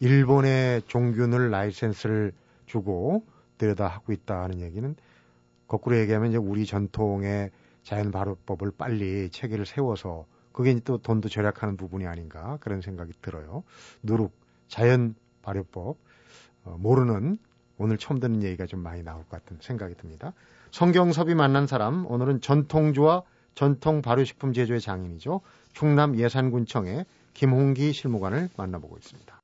일본의 0.00 0.82
종균을 0.86 1.50
라이센스를 1.50 2.32
주고 2.66 3.24
들여다 3.58 3.86
하고 3.86 4.12
있다 4.12 4.42
하는 4.42 4.60
얘기는 4.60 4.94
거꾸로 5.68 5.98
얘기하면 5.98 6.30
이제 6.30 6.38
우리 6.38 6.66
전통의 6.66 7.50
자연 7.82 8.10
발효법을 8.10 8.72
빨리 8.76 9.28
체계를 9.30 9.66
세워서 9.66 10.26
그게 10.52 10.78
또 10.80 10.98
돈도 10.98 11.28
절약하는 11.28 11.76
부분이 11.76 12.06
아닌가 12.06 12.58
그런 12.60 12.80
생각이 12.80 13.12
들어요. 13.22 13.62
누룩 14.02 14.32
자연 14.68 15.14
발효법 15.42 15.96
어, 16.64 16.76
모르는 16.78 17.38
오늘 17.78 17.96
처음 17.98 18.20
듣는 18.20 18.42
얘기가 18.42 18.66
좀 18.66 18.80
많이 18.80 19.02
나올 19.02 19.22
것 19.24 19.30
같은 19.30 19.58
생각이 19.60 19.94
듭니다. 19.94 20.32
성경섭이 20.70 21.34
만난 21.34 21.66
사람 21.66 22.06
오늘은 22.06 22.40
전통주와 22.40 23.22
전통 23.54 24.02
발효식품 24.02 24.52
제조의 24.52 24.80
장인이죠. 24.80 25.40
충남 25.72 26.18
예산군청의 26.18 27.04
김홍기 27.34 27.92
실무관을 27.92 28.48
만나보고 28.56 28.96
있습니다. 28.98 29.40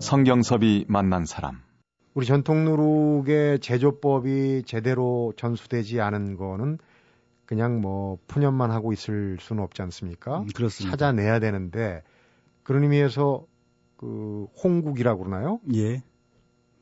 성경섭이 0.00 0.84
만난 0.86 1.24
사람. 1.24 1.62
우리 2.12 2.26
전통 2.26 2.64
누룩의 2.64 3.60
제조법이 3.60 4.62
제대로 4.66 5.32
전수되지 5.36 6.00
않은 6.00 6.36
거는 6.36 6.78
그냥 7.46 7.80
뭐 7.80 8.18
푸념만 8.26 8.70
하고 8.70 8.92
있을 8.92 9.38
수는 9.40 9.62
없지 9.62 9.82
않습니까? 9.82 10.40
음, 10.40 10.46
그렇습니다. 10.54 10.96
찾아내야 10.96 11.40
되는데 11.40 12.02
그런 12.62 12.82
의미에서 12.82 13.46
그 13.96 14.46
홍국이라고 14.62 15.24
그러나요? 15.24 15.60
예. 15.74 16.02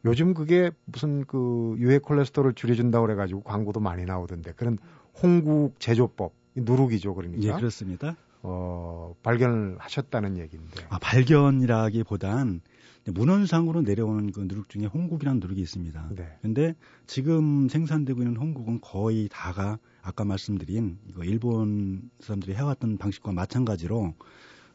요즘 0.04 0.34
그게 0.34 0.70
무슨 0.84 1.24
그 1.24 1.76
유해 1.78 1.98
콜레스테롤을 1.98 2.54
줄여준다고 2.54 3.06
그래가지고 3.06 3.42
광고도 3.42 3.80
많이 3.80 4.04
나오던데 4.04 4.52
그런 4.52 4.78
홍국 5.22 5.78
제조법 5.78 6.32
누룩이죠 6.54 7.14
그러니까. 7.14 7.42
예, 7.42 7.52
그렇습니다. 7.52 8.16
어, 8.42 9.14
발견을 9.22 9.76
하셨다는 9.78 10.36
얘기인데. 10.38 10.84
아, 10.88 10.98
발견이라기보단 11.00 12.60
문헌상으로 13.06 13.82
내려오는 13.82 14.30
그 14.32 14.40
누룩 14.40 14.68
중에 14.68 14.86
홍국이라는 14.86 15.40
누룩이 15.40 15.60
있습니다. 15.60 16.10
네. 16.14 16.36
근데 16.40 16.74
지금 17.06 17.68
생산되고 17.68 18.20
있는 18.20 18.36
홍국은 18.36 18.80
거의 18.80 19.28
다가 19.30 19.78
아까 20.02 20.24
말씀드린 20.24 20.98
이거 21.08 21.24
일본 21.24 22.10
사람들이 22.20 22.54
해왔던 22.54 22.98
방식과 22.98 23.32
마찬가지로 23.32 24.14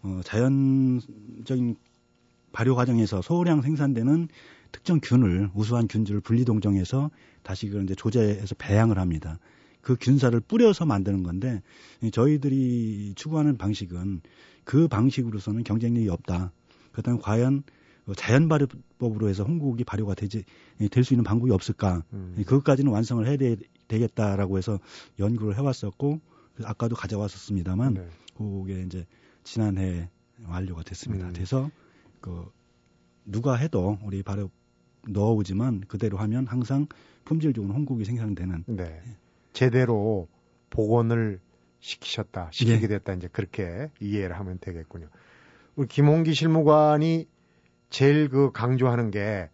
어, 0.03 0.22
자연적인 0.24 1.75
발효 2.51 2.75
과정에서 2.75 3.22
소량 3.22 3.62
생산되는 3.62 4.29
특정 4.77 5.00
균을 5.01 5.50
우수한 5.55 5.88
균들을 5.88 6.22
분리 6.22 6.46
동정해서 6.46 7.10
다시 7.41 7.67
그걸 7.67 7.84
이제 7.84 7.96
조제해서 7.96 8.55
배양을 8.60 9.00
합니다. 9.00 9.39
그 9.81 9.96
균사를 10.00 10.39
뿌려서 10.41 10.86
만드는 10.86 11.24
건데 11.24 11.63
저희들이 12.12 13.13
추구하는 13.15 13.57
방식은 13.57 14.22
그 14.65 14.88
방식으로서는 14.88 15.63
경쟁력이 15.63 16.10
없다. 16.10 16.51
그렇다면 16.91 17.19
과연 17.22 17.63
자연 18.15 18.48
발효법으로 18.48 19.27
해서 19.29 19.43
홍국이 19.43 19.84
발효가 19.84 20.13
되지 20.13 20.43
될 20.91 21.03
수 21.03 21.13
있는 21.13 21.24
방법이 21.24 21.51
없을까? 21.51 22.03
음. 22.13 22.36
그것까지는 22.38 22.91
완성을 22.91 23.25
해야 23.25 23.36
되, 23.36 23.57
겠다라고 23.88 24.57
해서 24.57 24.79
연구를 25.17 25.57
해왔었고 25.57 26.19
아까도 26.63 26.96
가져왔었습니다만 26.96 27.96
네. 27.96 28.07
그게 28.38 28.84
이제 28.84 29.05
지난해 29.43 30.10
완료가 30.46 30.84
됐습니다. 30.84 31.27
음. 31.29 31.34
그래서 31.34 31.72
그 32.22 32.46
누가 33.25 33.55
해도 33.55 33.98
우리 34.03 34.22
발효 34.22 34.50
넣어오지만 35.10 35.82
그대로 35.88 36.18
하면 36.18 36.48
항상 36.48 36.88
품질 37.26 37.54
좋은 37.54 37.72
홍국이 37.72 38.06
생산되는. 38.06 38.64
네. 38.68 39.02
제대로 39.54 40.28
복원을 40.70 41.40
시키셨다, 41.80 42.50
시키게 42.52 42.82
네. 42.82 42.88
됐다 42.88 43.14
이제 43.14 43.28
그렇게 43.32 43.90
이해를 44.00 44.38
하면 44.40 44.58
되겠군요. 44.60 45.08
우리 45.76 45.88
김홍기 45.88 46.34
실무관이 46.34 47.28
제일 47.90 48.30
그 48.30 48.52
강조하는 48.52 49.12
게 49.12 49.50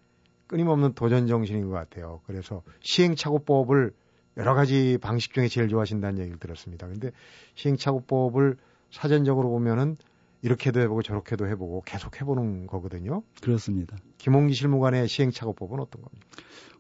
끊임없는 0.48 0.94
도전 0.94 1.28
정신인 1.28 1.70
것 1.70 1.72
같아요. 1.72 2.22
그래서 2.26 2.64
시행착오법을 2.82 3.94
여러 4.38 4.54
가지 4.56 4.98
방식 5.02 5.34
중에 5.34 5.48
제일 5.48 5.68
좋아하신다는 5.68 6.20
얘기를 6.20 6.40
들었습니다. 6.40 6.88
근데 6.88 7.12
시행착오법을 7.56 8.58
사전적으로 8.92 9.50
보면은 9.50 9.98
이렇게도 10.44 10.82
해보고 10.82 11.02
저렇게도 11.02 11.48
해보고 11.48 11.84
계속 11.86 12.20
해보는 12.20 12.68
거거든요. 12.68 13.24
그렇습니다. 13.42 13.98
김홍기 14.18 14.54
실무관의 14.54 15.08
시행착오법은 15.08 15.80
어떤 15.80 16.02
겁니까? 16.02 16.28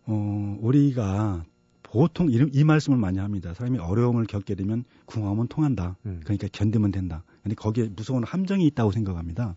어, 0.05 0.57
우리가 0.61 1.45
보통 1.81 2.29
이, 2.29 2.45
이, 2.51 2.63
말씀을 2.63 2.97
많이 2.97 3.19
합니다. 3.19 3.53
사람이 3.53 3.77
어려움을 3.79 4.25
겪게 4.25 4.55
되면 4.55 4.83
궁하면 5.05 5.47
통한다. 5.47 5.95
음. 6.05 6.19
그러니까 6.23 6.47
견디면 6.51 6.91
된다. 6.91 7.23
근데 7.41 7.55
거기에 7.55 7.89
무서운 7.95 8.23
함정이 8.23 8.65
있다고 8.67 8.91
생각합니다. 8.91 9.55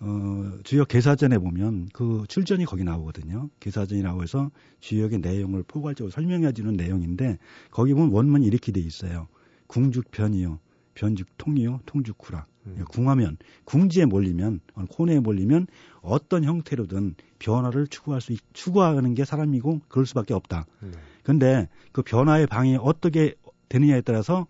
어, 0.00 0.52
주역 0.62 0.86
개사전에 0.86 1.38
보면 1.38 1.88
그 1.92 2.24
출전이 2.28 2.66
거기 2.66 2.84
나오거든요. 2.84 3.50
개사전이라고 3.58 4.22
해서 4.22 4.50
주역의 4.78 5.18
내용을 5.18 5.64
포괄적으로 5.64 6.12
설명해 6.12 6.52
주는 6.52 6.74
내용인데 6.74 7.38
거기 7.72 7.94
보면 7.94 8.12
원문이 8.12 8.46
이렇게 8.46 8.70
돼 8.70 8.80
있어요. 8.80 9.26
궁죽편이요. 9.66 10.60
변죽통이요. 10.94 11.80
통죽구라. 11.86 12.46
음. 12.76 12.84
궁하면 12.90 13.36
궁지에 13.64 14.04
몰리면 14.04 14.60
코너에 14.90 15.20
몰리면 15.20 15.66
어떤 16.00 16.44
형태로든 16.44 17.14
변화를 17.38 17.86
추구할 17.86 18.20
수 18.20 18.34
추구하는 18.52 19.14
게 19.14 19.24
사람이고 19.24 19.80
그럴 19.88 20.06
수밖에 20.06 20.34
없다. 20.34 20.66
네. 20.80 20.90
근데 21.22 21.68
그 21.92 22.02
변화의 22.02 22.46
방이 22.46 22.76
어떻게 22.80 23.34
되느냐에 23.68 24.00
따라서 24.00 24.46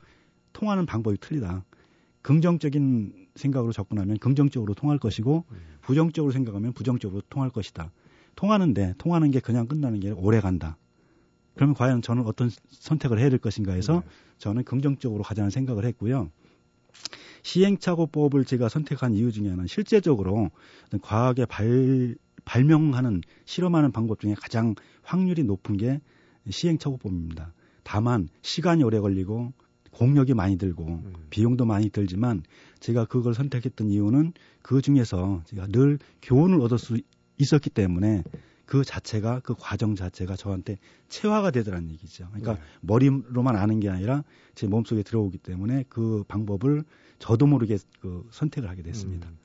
통하는 0.52 0.86
방법이 0.86 1.18
틀리다. 1.18 1.64
긍정적인 2.22 3.28
생각으로 3.34 3.72
접근하면 3.72 4.18
긍정적으로 4.18 4.74
통할 4.74 4.98
것이고 4.98 5.44
음. 5.50 5.56
부정적으로 5.80 6.32
생각하면 6.32 6.72
부정적으로 6.72 7.22
통할 7.30 7.50
것이다. 7.50 7.90
통하는데 8.34 8.94
통하는 8.98 9.30
게 9.30 9.40
그냥 9.40 9.66
끝나는 9.66 10.00
게 10.00 10.10
오래 10.10 10.40
간다. 10.40 10.76
그러면 11.54 11.74
과연 11.74 12.02
저는 12.02 12.24
어떤 12.24 12.50
선택을 12.70 13.18
해야 13.18 13.30
될 13.30 13.38
것인가 13.38 13.72
해서 13.72 14.02
네. 14.04 14.10
저는 14.38 14.64
긍정적으로 14.64 15.24
가자는 15.24 15.50
생각을 15.50 15.84
했고요. 15.86 16.30
시행착오법을 17.42 18.44
제가 18.44 18.68
선택한 18.68 19.14
이유 19.14 19.32
중에 19.32 19.48
하나는 19.48 19.66
실제적으로 19.66 20.50
과학에 21.02 21.44
발, 21.46 22.16
발명하는 22.44 23.22
실험하는 23.44 23.92
방법 23.92 24.20
중에 24.20 24.34
가장 24.34 24.74
확률이 25.02 25.44
높은 25.44 25.76
게 25.76 26.00
시행착오법입니다. 26.48 27.52
다만 27.82 28.28
시간이 28.42 28.82
오래 28.82 29.00
걸리고 29.00 29.52
공력이 29.92 30.34
많이 30.34 30.56
들고 30.58 30.84
음. 30.86 31.12
비용도 31.30 31.64
많이 31.64 31.90
들지만 31.90 32.42
제가 32.80 33.06
그걸 33.06 33.34
선택했던 33.34 33.90
이유는 33.90 34.32
그 34.62 34.80
중에서 34.80 35.42
제가 35.46 35.66
늘 35.68 35.98
교훈을 36.22 36.60
얻을 36.60 36.78
수 36.78 36.98
있었기 37.38 37.70
때문에 37.70 38.22
그 38.68 38.84
자체가 38.84 39.40
그 39.40 39.54
과정 39.58 39.94
자체가 39.94 40.36
저한테 40.36 40.76
체화가 41.08 41.50
되더라는 41.52 41.90
얘기죠. 41.92 42.26
그러니까 42.28 42.54
네. 42.54 42.60
머리로만 42.82 43.56
아는 43.56 43.80
게 43.80 43.88
아니라 43.88 44.24
제 44.54 44.66
몸속에 44.66 45.02
들어오기 45.02 45.38
때문에 45.38 45.84
그 45.88 46.22
방법을 46.28 46.84
저도 47.18 47.46
모르게 47.46 47.78
그 48.02 48.28
선택을 48.30 48.68
하게 48.68 48.82
됐습니다. 48.82 49.26
음. 49.30 49.38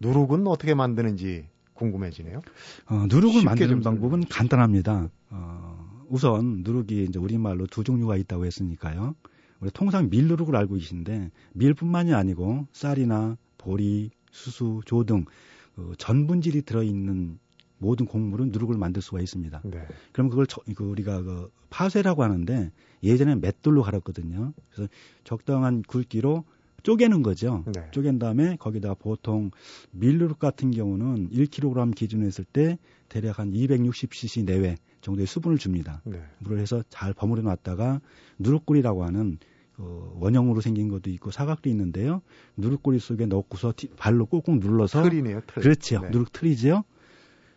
누룩은 0.00 0.48
어떻게 0.48 0.74
만드는지 0.74 1.46
궁금해지네요. 1.74 2.42
어, 2.86 3.06
누룩을 3.08 3.44
만드는 3.44 3.82
방법은 3.82 4.24
간단합니다. 4.24 5.10
어, 5.30 6.04
우선 6.08 6.62
누룩이 6.64 7.04
이제 7.04 7.20
우리말로 7.20 7.68
두 7.68 7.84
종류가 7.84 8.16
있다고 8.16 8.46
했으니까요. 8.46 9.14
우리 9.60 9.70
통상 9.70 10.10
밀누룩을 10.10 10.56
알고 10.56 10.74
계신데 10.74 11.30
밀뿐만이 11.52 12.14
아니고 12.14 12.66
쌀이나 12.72 13.36
보리, 13.58 14.10
수수, 14.32 14.80
조등그 14.86 15.94
전분질이 15.98 16.62
들어있는 16.62 17.38
모든 17.78 18.06
곡물은 18.06 18.50
누룩을 18.52 18.76
만들 18.76 19.02
수가 19.02 19.20
있습니다. 19.20 19.62
네. 19.64 19.86
그럼 20.12 20.30
그걸 20.30 20.46
저, 20.46 20.62
그 20.74 20.84
우리가 20.84 21.22
그 21.22 21.50
파쇄라고 21.70 22.22
하는데 22.22 22.70
예전에 23.02 23.34
맷돌로 23.36 23.82
갈았거든요. 23.82 24.52
그래서 24.70 24.90
적당한 25.24 25.82
굵기로 25.82 26.44
쪼개는 26.82 27.22
거죠. 27.22 27.64
네. 27.74 27.90
쪼갠 27.90 28.18
다음에 28.18 28.56
거기다 28.56 28.94
보통 28.94 29.50
밀누룩 29.90 30.38
같은 30.38 30.70
경우는 30.70 31.30
1kg 31.30 31.94
기준으로 31.94 32.26
했을 32.26 32.44
때 32.44 32.78
대략 33.08 33.40
한 33.40 33.52
260cc 33.52 34.44
내외 34.44 34.76
정도의 35.00 35.26
수분을 35.26 35.58
줍니다. 35.58 36.00
네. 36.04 36.22
물을 36.38 36.58
해서 36.58 36.82
잘 36.88 37.12
버무려 37.12 37.42
놨다가 37.42 38.00
누룩꿀이라고 38.38 39.04
하는 39.04 39.38
그 39.76 40.12
원형으로 40.14 40.60
생긴 40.60 40.88
것도 40.88 41.10
있고 41.10 41.30
사각도 41.30 41.68
있는데요. 41.68 42.22
누룩꼬리 42.56 42.98
속에 42.98 43.26
넣고서 43.26 43.74
발로 43.96 44.26
꼭꼭 44.26 44.58
눌러서 44.58 45.02
틀이네요. 45.02 45.40
틀. 45.46 45.62
그렇죠. 45.62 46.00
네. 46.00 46.10
누룩 46.10 46.32
틀이죠. 46.32 46.84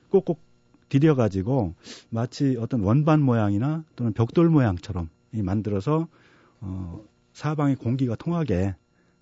꼭꼭 0.10 0.40
디뎌가지고 0.90 1.76
마치 2.10 2.58
어떤 2.60 2.82
원반 2.82 3.22
모양이나 3.22 3.84
또는 3.96 4.14
벽돌 4.14 4.50
모양처럼 4.50 5.10
만들어서 5.32 6.08
어, 6.62 7.02
사방에 7.34 7.76
공기가 7.76 8.16
통하게 8.16 8.76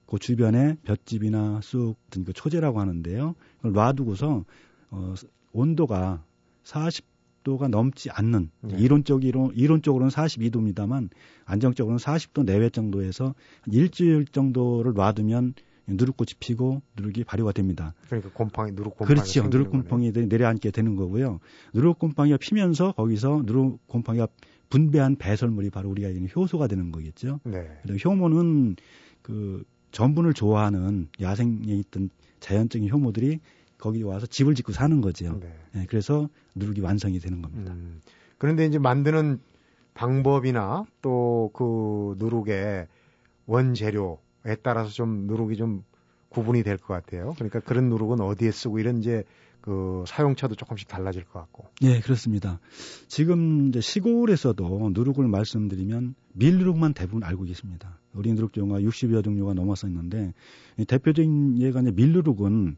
그 0.08 0.17
주변에 0.17 0.78
볏짚이나 0.86 1.60
쑥 1.62 1.95
같은 2.06 2.23
그 2.23 2.34
초제라고 2.34 2.80
하는데요. 2.80 3.36
그걸 3.58 3.73
놔두고서 3.73 4.45
어, 4.89 5.13
온도가 5.52 6.23
40도가 6.63 7.67
넘지 7.69 8.10
않는 8.10 8.50
네. 8.62 8.78
이론적으로 8.78 9.52
이론적으로는 9.54 10.10
42도입니다만 10.10 11.10
안정적으로는 11.45 12.00
40도 12.00 12.45
내외 12.45 12.69
정도에서 12.69 13.36
일주일 13.67 14.26
정도를 14.26 14.93
놔두면 14.93 15.54
누룩꽃이 15.88 16.32
피고 16.39 16.82
누룩이 16.97 17.23
발효가 17.23 17.52
됩니다. 17.52 17.93
그러니까 18.08 18.30
곰팡이 18.34 18.71
누룩 18.71 18.97
곰팡이 18.97 19.08
그렇죠. 19.08 19.47
누룩 19.47 19.71
곰팡이들이 19.71 20.28
내려앉게 20.28 20.71
되는 20.71 20.95
거고요. 20.95 21.39
누룩 21.73 21.97
곰팡이가 22.00 22.38
피면서 22.38 22.91
거기서 22.91 23.43
누룩 23.45 23.88
곰팡이가 23.88 24.28
분배한 24.69 25.15
배설물이 25.15 25.69
바로 25.69 25.89
우리가 25.89 26.10
얘기하는 26.10 26.30
효소가 26.36 26.67
되는 26.67 26.91
거겠죠. 26.91 27.39
네. 27.45 27.69
효모는 28.04 28.76
그 29.21 29.63
전분을 29.91 30.34
좋아하는 30.34 31.08
야생에 31.21 31.73
있던 31.73 32.10
자연적인 32.41 32.89
효모들이 32.89 33.39
거기 33.78 34.04
와서 34.04 34.26
집을 34.26 34.56
짓고 34.56 34.73
사는 34.73 35.00
거죠. 35.02 35.39
네. 35.39 35.54
네, 35.73 35.86
그래서 35.88 36.28
누룩이 36.56 36.82
완성이 36.82 37.19
되는 37.19 37.41
겁니다. 37.41 37.71
음, 37.73 38.02
그런데 38.38 38.65
이제 38.65 38.78
만드는 38.78 39.39
방법이나 39.93 40.86
또 41.02 41.50
그 41.54 42.15
누룩의 42.19 42.88
원재료 43.45 44.19
에 44.47 44.55
따라서 44.55 44.89
좀 44.89 45.27
누룩이 45.27 45.57
좀 45.57 45.83
구분이 46.29 46.63
될 46.63 46.77
것 46.77 46.93
같아요. 46.93 47.33
그러니까 47.36 47.60
그런 47.60 47.89
누룩은 47.89 48.21
어디에 48.21 48.51
쓰고 48.51 48.79
이런 48.79 48.99
이제 48.99 49.23
그 49.62 50.05
사용처도 50.07 50.55
조금씩 50.55 50.88
달라질 50.88 51.25
것 51.25 51.39
같고. 51.39 51.65
네, 51.81 51.99
그렇습니다. 51.99 52.60
지금 53.07 53.67
이제 53.67 53.81
시골에서도 53.81 54.91
누룩을 54.93 55.27
말씀드리면 55.27 56.15
밀누룩만 56.33 56.93
대부분 56.93 57.23
알고 57.23 57.43
계십니다. 57.43 57.99
우리 58.13 58.31
누룩 58.33 58.53
종류가 58.53 58.79
60여 58.81 59.23
종류가 59.23 59.53
넘어서 59.53 59.88
있는데 59.88 60.33
대표적인 60.88 61.60
예가 61.60 61.81
이제 61.81 61.91
밀누룩은 61.91 62.77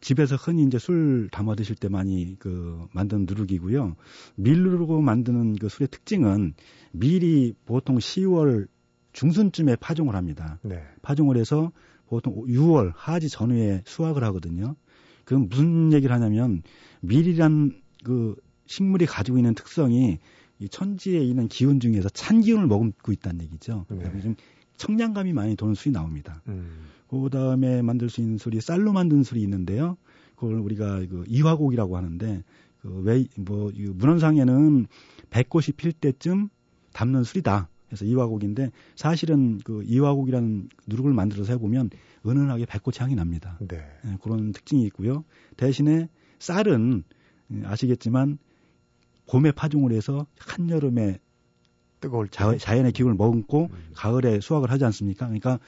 집에서 0.00 0.36
흔히 0.36 0.64
이제 0.64 0.78
술 0.78 1.28
담아 1.30 1.54
드실 1.54 1.76
때 1.76 1.88
많이 1.88 2.36
그 2.38 2.86
만드는 2.92 3.26
누룩이고요. 3.28 3.96
밀누룩으로 4.36 5.00
만드는 5.00 5.56
그 5.56 5.68
술의 5.68 5.88
특징은 5.88 6.54
밀이 6.92 7.54
보통 7.64 7.96
10월 7.96 8.68
중순쯤에 9.14 9.76
파종을 9.76 10.14
합니다. 10.14 10.58
네. 10.62 10.82
파종을 11.00 11.38
해서 11.38 11.72
보통 12.06 12.34
6월 12.46 12.92
하지 12.94 13.30
전후에 13.30 13.82
수확을 13.86 14.22
하거든요. 14.24 14.76
그럼 15.24 15.48
무슨 15.48 15.92
얘기를 15.92 16.14
하냐면 16.14 16.62
밀이란 17.00 17.80
그 18.04 18.36
식물이 18.66 19.06
가지고 19.06 19.38
있는 19.38 19.54
특성이 19.54 20.18
이 20.58 20.68
천지에 20.68 21.20
있는 21.20 21.48
기운 21.48 21.80
중에서 21.80 22.08
찬 22.10 22.40
기운을 22.40 22.66
머금고 22.66 23.12
있다는 23.12 23.42
얘기죠. 23.44 23.86
네. 23.88 24.20
좀 24.20 24.36
청량감이 24.76 25.32
많이 25.32 25.56
도는 25.56 25.74
술이 25.74 25.92
나옵니다. 25.92 26.42
음. 26.48 26.86
그 27.08 27.28
다음에 27.30 27.82
만들 27.82 28.10
수 28.10 28.20
있는 28.20 28.38
술이 28.38 28.60
쌀로 28.60 28.92
만든 28.92 29.22
술이 29.22 29.40
있는데요. 29.42 29.96
그걸 30.34 30.58
우리가 30.58 30.98
그 31.06 31.24
이화곡이라고 31.28 31.96
하는데 31.96 32.42
그왜뭐 32.80 33.72
문헌상에는 33.94 34.86
백꽃이 35.30 35.66
필 35.76 35.92
때쯤 35.92 36.48
담는 36.92 37.24
술이다. 37.24 37.68
그래서 37.86 38.04
이화곡인데 38.04 38.70
사실은 38.96 39.60
그 39.64 39.82
이화곡이라는 39.84 40.68
누룩을 40.86 41.12
만들어서 41.12 41.52
해보면 41.52 41.90
은은하게 42.26 42.66
백꽃 42.66 43.00
향이 43.00 43.14
납니다. 43.14 43.58
네. 43.60 43.84
네, 44.04 44.16
그런 44.22 44.52
특징이 44.52 44.84
있고요. 44.86 45.24
대신에 45.56 46.08
쌀은 46.38 47.04
아시겠지만 47.64 48.38
봄에 49.26 49.52
파종을 49.52 49.92
해서 49.92 50.26
한여름에 50.38 51.18
뜨거울 52.00 52.28
자, 52.28 52.56
자연의 52.56 52.92
기운을 52.92 53.14
머금고 53.14 53.68
음. 53.72 53.90
가을에 53.94 54.40
수확을 54.40 54.70
하지 54.70 54.84
않습니까? 54.84 55.26
그러니까 55.26 55.58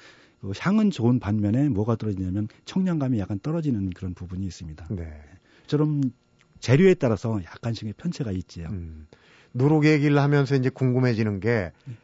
그 0.40 0.52
향은 0.58 0.90
좋은 0.90 1.18
반면에 1.18 1.68
뭐가 1.68 1.96
떨어지냐면 1.96 2.48
청량감이 2.66 3.18
약간 3.18 3.38
떨어지는 3.40 3.90
그런 3.90 4.14
부분이 4.14 4.44
있습니다. 4.46 4.88
네. 4.90 5.20
저런 5.66 6.12
재료에 6.60 6.94
따라서 6.94 7.40
약간씩의 7.42 7.94
편차가 7.96 8.32
있지요. 8.32 8.68
음. 8.68 9.06
누룩 9.54 9.86
얘기를 9.86 10.18
하면서 10.18 10.54
이제 10.54 10.68
궁금해지는 10.68 11.40
게 11.40 11.72
네. 11.86 11.94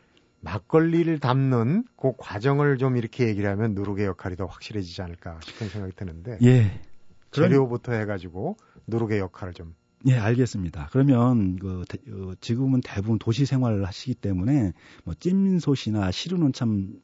막걸리를 0.43 1.19
담는 1.21 1.85
그 1.97 2.13
과정을 2.19 2.77
좀 2.77 2.97
이렇게 2.97 3.29
얘기를 3.29 3.49
하면 3.51 3.75
누룩의 3.75 4.07
역할이 4.07 4.37
더 4.37 4.47
확실해지지 4.47 5.01
않을까 5.01 5.39
싶은 5.45 5.69
생각이 5.69 5.95
드는데. 5.97 6.39
예. 6.43 6.81
재료부터 7.31 7.93
해가지고 7.93 8.57
누룩의 8.89 9.21
역할을 9.21 9.55
좀. 9.55 9.75
예, 10.07 10.17
알겠습니다. 10.17 10.89
그러면 10.91 11.57
그 11.57 11.85
어, 12.11 12.33
지금은 12.41 12.81
대부분 12.85 13.19
도시 13.19 13.47
생활을 13.47 13.87
하시기 13.87 14.15
때문에 14.15 14.73
뭐 15.05 15.15
찜솥이나 15.15 16.11
시루는 16.11 16.53
참 16.53 17.01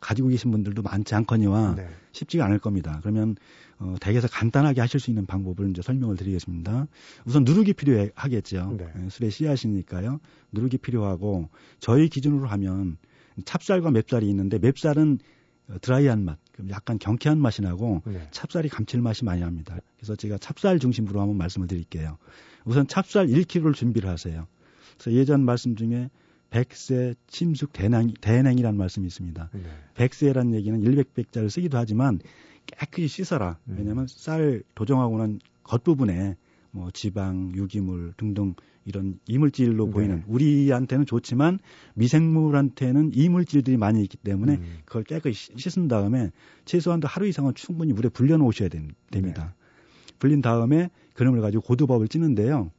가지고 0.00 0.28
계신 0.28 0.52
분들도 0.52 0.82
많지 0.82 1.16
않거니와 1.16 1.74
네. 1.74 1.88
쉽지가 2.12 2.44
않을 2.44 2.60
겁니다. 2.60 3.00
그러면 3.02 3.34
어, 3.80 3.94
댁에서 4.00 4.28
간단하게 4.28 4.80
하실 4.80 4.98
수 4.98 5.10
있는 5.10 5.26
방법을 5.26 5.70
이제 5.70 5.82
설명을 5.82 6.16
드리겠습니다. 6.16 6.86
우선 7.24 7.44
누룩이 7.44 7.74
필요하겠죠. 7.74 8.76
네. 8.76 8.88
예, 9.04 9.08
술의 9.08 9.30
씨앗이니까요. 9.30 10.20
누룩이 10.52 10.78
필요하고 10.78 11.48
저희 11.78 12.08
기준으로 12.08 12.46
하면 12.48 12.96
찹쌀과 13.44 13.90
맵쌀이 13.92 14.28
있는데 14.28 14.58
맵쌀은 14.58 15.18
드라이한 15.80 16.24
맛, 16.24 16.38
약간 16.70 16.98
경쾌한 16.98 17.38
맛이 17.38 17.62
나고 17.62 18.02
네. 18.06 18.26
찹쌀이 18.30 18.68
감칠맛이 18.68 19.24
많이 19.24 19.42
납니다. 19.42 19.78
그래서 19.96 20.16
제가 20.16 20.38
찹쌀 20.38 20.78
중심으로 20.78 21.20
한번 21.20 21.36
말씀을 21.36 21.68
드릴게요. 21.68 22.18
우선 22.64 22.86
찹쌀 22.86 23.28
1kg를 23.28 23.74
준비를 23.74 24.08
하세요. 24.08 24.46
그래서 24.96 25.16
예전 25.16 25.44
말씀 25.44 25.76
중에 25.76 26.10
백세, 26.50 27.14
침숙, 27.26 27.72
대냉, 27.74 28.14
대냉이라는 28.20 28.76
말씀이 28.76 29.06
있습니다. 29.06 29.50
네. 29.52 29.62
백세라는 29.94 30.54
얘기는 30.54 30.80
100백자를 30.80 31.50
쓰기도 31.50 31.76
하지만 31.76 32.20
깨끗이 32.76 33.08
씻어라. 33.08 33.58
음. 33.68 33.76
왜냐하면 33.78 34.06
쌀 34.08 34.62
도정하고 34.74 35.18
난 35.18 35.40
겉부분에 35.64 36.36
뭐 36.70 36.90
지방, 36.92 37.52
유기물 37.54 38.12
등등 38.16 38.54
이런 38.84 39.18
이물질로 39.26 39.86
네. 39.86 39.90
보이는 39.92 40.24
우리한테는 40.26 41.04
좋지만 41.06 41.58
미생물한테는 41.94 43.12
이물질들이 43.14 43.76
많이 43.76 44.02
있기 44.02 44.16
때문에 44.18 44.54
음. 44.56 44.78
그걸 44.84 45.04
깨끗이 45.04 45.52
씻- 45.56 45.58
씻은 45.58 45.88
다음에 45.88 46.30
최소한 46.64 47.00
하루 47.04 47.26
이상은 47.26 47.54
충분히 47.54 47.92
물에 47.92 48.08
불려 48.08 48.36
놓으셔야 48.36 48.68
된- 48.68 48.94
됩니다. 49.10 49.54
네. 49.58 50.14
불린 50.18 50.40
다음에 50.42 50.90
그놈을 51.14 51.40
가지고 51.40 51.62
고두밥을 51.62 52.08
찌는데요. 52.08 52.70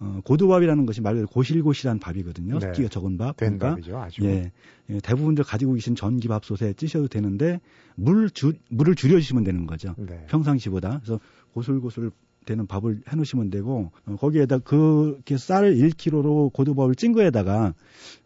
어, 0.00 0.20
고두밥이라는 0.24 0.86
것이 0.86 1.00
말 1.00 1.14
그대로 1.14 1.28
고실고실한 1.28 1.98
밥이거든요. 1.98 2.58
네. 2.58 2.66
습기가 2.66 2.88
적은 2.88 3.16
밥. 3.16 3.36
된 3.36 3.58
그러니까 3.58 3.70
답이죠. 3.70 3.98
아주. 3.98 4.24
예, 4.24 4.52
예, 4.90 5.00
대부분들 5.00 5.44
가지고 5.44 5.74
계신 5.74 5.94
전기밥솥에 5.94 6.74
찌셔도 6.74 7.08
되는데 7.08 7.60
물 7.94 8.30
주, 8.30 8.54
물을 8.68 8.94
줄여주시면 8.94 9.44
되는 9.44 9.66
거죠. 9.66 9.94
네. 9.98 10.26
평상시보다. 10.28 11.00
그래서 11.02 11.20
고슬고슬 11.52 12.10
되는 12.44 12.66
밥을 12.66 13.02
해놓으시면 13.08 13.50
되고 13.50 13.90
어, 14.06 14.16
거기에다 14.16 14.58
그렇게 14.58 15.38
쌀 15.38 15.74
1kg로 15.74 16.52
고두밥을 16.52 16.94
찐 16.94 17.12
거에다가 17.12 17.74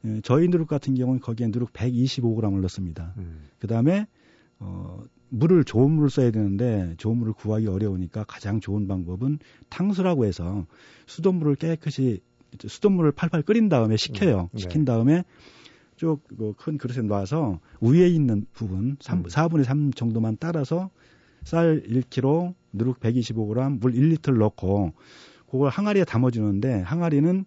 예, 0.04 0.20
저희 0.22 0.48
누룩 0.48 0.68
같은 0.68 0.94
경우는 0.94 1.20
거기에 1.20 1.48
누룩 1.48 1.72
125g을 1.72 2.60
넣습니다. 2.62 3.14
음. 3.18 3.44
그 3.58 3.66
다음에 3.66 4.06
어, 4.58 5.02
물을 5.30 5.64
좋은 5.64 5.90
물을 5.90 6.10
써야 6.10 6.30
되는데 6.30 6.94
좋은 6.98 7.16
물을 7.18 7.32
구하기 7.32 7.66
어려우니까 7.66 8.24
가장 8.24 8.60
좋은 8.60 8.88
방법은 8.88 9.38
탕수라고 9.68 10.24
해서 10.24 10.66
수돗물을 11.06 11.56
깨끗이 11.56 12.20
수돗물을 12.66 13.12
팔팔 13.12 13.42
끓인 13.42 13.68
다음에 13.68 13.96
식혀요. 13.96 14.42
음, 14.42 14.48
네. 14.52 14.58
식힌 14.58 14.84
다음에 14.84 15.24
쭉 15.96 16.22
큰 16.56 16.78
그릇에 16.78 17.04
놔서 17.04 17.60
위에 17.80 18.08
있는 18.08 18.46
부분 18.52 18.96
3, 19.00 19.18
음. 19.18 19.22
4분의 19.24 19.64
3 19.64 19.92
정도만 19.92 20.36
따라서 20.40 20.90
쌀 21.44 21.82
1kg, 21.82 22.54
누룩 22.72 23.00
125g, 23.00 23.78
물 23.80 23.92
1리터를 23.92 24.38
넣고 24.38 24.92
그걸 25.50 25.70
항아리에 25.70 26.04
담아주는데 26.04 26.82
항아리는 26.82 27.44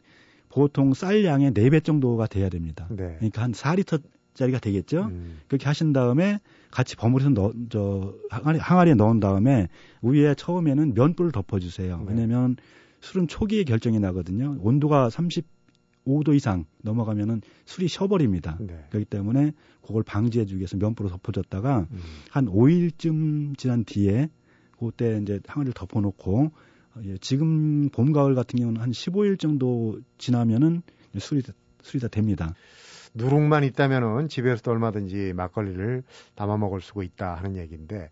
보통 0.49 0.93
쌀 0.93 1.23
양의 1.23 1.51
4배 1.51 1.83
정도가 1.83 2.27
돼야 2.27 2.49
됩니다. 2.49 2.87
네. 2.89 3.15
그러니까 3.17 3.41
한 3.41 3.51
4리터 3.53 4.01
짜리가 4.33 4.59
되겠죠. 4.59 5.03
음. 5.11 5.39
그렇게 5.47 5.65
하신 5.65 5.93
다음에 5.93 6.39
같이 6.71 6.95
버무려서 6.95 7.31
넣, 7.31 7.51
저, 7.69 8.15
항아리, 8.29 8.59
항아리에 8.59 8.93
넣은 8.95 9.19
다음에 9.19 9.67
위에 10.01 10.35
처음에는 10.35 10.93
면불을 10.93 11.31
덮어주세요. 11.31 11.97
네. 11.99 12.05
왜냐면 12.07 12.55
술은 13.01 13.27
초기에 13.27 13.63
결정이 13.63 13.99
나거든요. 13.99 14.57
온도가 14.61 15.09
35도 15.09 16.35
이상 16.35 16.65
넘어가면은 16.81 17.41
술이 17.65 17.87
쉬어버립니다. 17.87 18.57
네. 18.61 18.85
그렇기 18.89 19.05
때문에 19.05 19.51
그걸 19.81 20.03
방지해주기 20.03 20.57
위해서 20.59 20.77
면불을 20.77 21.11
덮어줬다가 21.11 21.87
음. 21.91 21.99
한 22.29 22.45
5일쯤 22.45 23.57
지난 23.57 23.83
뒤에 23.83 24.29
그때 24.79 25.19
이제 25.21 25.39
항아리를 25.45 25.73
덮어놓고 25.73 26.51
어, 26.93 27.01
예, 27.05 27.17
지금 27.19 27.89
봄 27.89 28.11
가을 28.11 28.35
같은 28.35 28.59
경우는 28.59 28.81
한 28.81 28.91
15일 28.91 29.39
정도 29.39 29.99
지나면은 30.17 30.81
술이 31.17 31.41
다- 31.43 31.53
술이 31.83 32.01
다 32.01 32.07
됩니다. 32.07 32.53
누룩만 33.13 33.63
있다면은 33.65 34.27
집에서도 34.29 34.71
얼마든지 34.71 35.33
막걸리를 35.33 36.03
담아 36.35 36.57
먹을 36.57 36.81
수가 36.81 37.03
있다 37.03 37.35
하는 37.35 37.57
얘기인데 37.57 38.09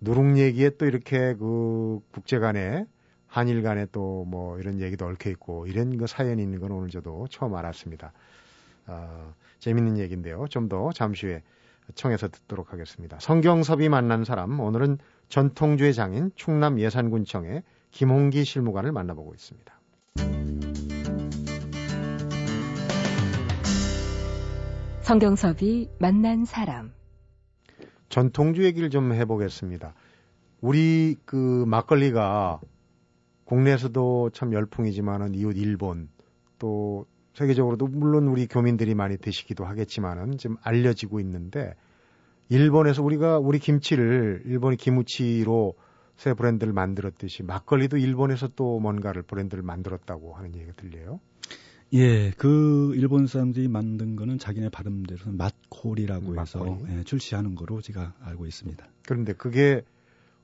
누룩 0.00 0.38
얘기에 0.38 0.70
또 0.78 0.86
이렇게 0.86 1.34
그 1.34 2.00
국제 2.12 2.38
간에 2.38 2.86
한일 3.26 3.62
간에 3.62 3.86
또 3.92 4.24
뭐 4.26 4.58
이런 4.58 4.80
얘기도 4.80 5.06
얽혀 5.06 5.30
있고 5.30 5.66
이런 5.66 5.96
그 5.96 6.06
사연이 6.06 6.42
있는 6.42 6.58
건 6.60 6.72
오늘 6.72 6.88
저도 6.90 7.26
처음 7.30 7.54
알았습니다. 7.54 8.12
아, 8.86 9.32
재밌는 9.60 9.98
얘기인데요. 9.98 10.46
좀 10.48 10.68
더 10.68 10.90
잠시 10.92 11.26
후에 11.26 11.42
청해서 11.94 12.28
듣도록 12.28 12.72
하겠습니다. 12.72 13.18
성경섭이 13.20 13.88
만난 13.88 14.24
사람 14.24 14.58
오늘은 14.60 14.98
전통주의 15.28 15.92
장인 15.94 16.30
충남 16.34 16.78
예산군청의 16.78 17.62
김홍기 17.90 18.44
실무관을 18.44 18.92
만나보고 18.92 19.34
있습니다. 19.34 20.69
성경섭이 25.10 25.88
만난 25.98 26.44
사람. 26.44 26.92
전통주 28.10 28.62
얘기를 28.62 28.90
좀 28.90 29.12
해보겠습니다. 29.12 29.92
우리 30.60 31.16
그 31.24 31.64
막걸리가 31.66 32.60
국내에서도 33.42 34.30
참 34.30 34.52
열풍이지만은 34.52 35.34
이웃 35.34 35.56
일본 35.56 36.10
또 36.60 37.06
세계적으로도 37.34 37.88
물론 37.88 38.28
우리 38.28 38.46
교민들이 38.46 38.94
많이 38.94 39.16
드시기도 39.16 39.64
하겠지만은 39.64 40.38
좀 40.38 40.58
알려지고 40.62 41.18
있는데 41.18 41.74
일본에서 42.48 43.02
우리가 43.02 43.40
우리 43.40 43.58
김치를 43.58 44.42
일본이 44.44 44.76
기무치로 44.76 45.74
새 46.18 46.34
브랜드를 46.34 46.72
만들었듯이 46.72 47.42
막걸리도 47.42 47.96
일본에서 47.96 48.46
또 48.54 48.78
뭔가를 48.78 49.22
브랜드를 49.22 49.64
만들었다고 49.64 50.34
하는 50.34 50.54
얘기가 50.54 50.74
들려요. 50.74 51.18
예, 51.92 52.30
그 52.36 52.92
일본 52.94 53.26
사람들이 53.26 53.66
만든 53.66 54.14
거는 54.14 54.38
자기네 54.38 54.68
발음대로 54.68 55.20
맛콜이라고 55.32 56.40
해서. 56.40 56.78
예, 56.88 57.02
출시하는 57.02 57.56
거로 57.56 57.80
제가 57.80 58.14
알고 58.20 58.46
있습니다. 58.46 58.86
그런데 59.06 59.32
그게 59.32 59.82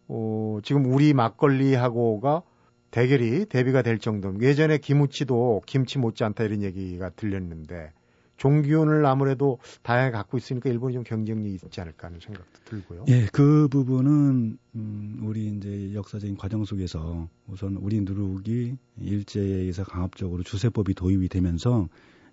어, 0.08 0.58
지금 0.62 0.86
우리 0.86 1.14
막걸리하고가 1.14 2.42
대결이 2.90 3.46
대비가 3.46 3.82
될 3.82 3.98
정도면 3.98 4.42
예전에 4.42 4.78
김우치도 4.78 5.62
김치 5.66 5.98
못지않다 5.98 6.44
이런 6.44 6.62
얘기가 6.62 7.10
들렸는데 7.10 7.92
종기운을 8.36 9.04
아무래도 9.06 9.58
다양하게 9.82 10.12
갖고 10.12 10.36
있으니까 10.36 10.68
일본이 10.70 10.94
좀 10.94 11.04
경쟁력이 11.04 11.54
있지 11.64 11.80
않을까 11.80 12.08
하는 12.08 12.20
생각도 12.20 12.46
들고요. 12.66 13.04
예, 13.08 13.26
그 13.32 13.68
부분은 13.68 14.58
음, 14.74 15.20
우리 15.24 15.46
이제 15.56 15.94
역사적인 15.94 16.36
과정 16.36 16.64
속에서 16.64 17.28
우선 17.46 17.76
우리 17.76 18.00
누룩이 18.00 18.76
일제에 19.00 19.42
의해서 19.42 19.84
강압적으로 19.84 20.42
주세법이 20.42 20.94
도입이 20.94 21.28
되면서 21.28 21.88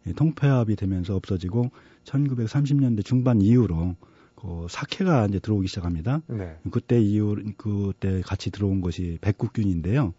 예, 0.07 0.13
통폐합이 0.13 0.75
되면서 0.75 1.15
없어지고 1.15 1.71
1930년대 2.03 3.05
중반 3.05 3.41
이후로 3.41 3.95
그 4.35 4.67
사케가 4.69 5.27
이제 5.27 5.39
들어오기 5.39 5.67
시작합니다. 5.67 6.21
네. 6.27 6.57
그때 6.69 6.99
이후 6.99 7.37
그때 7.57 8.19
같이 8.21 8.51
들어온 8.51 8.81
것이 8.81 9.17
백국균인데요. 9.21 10.13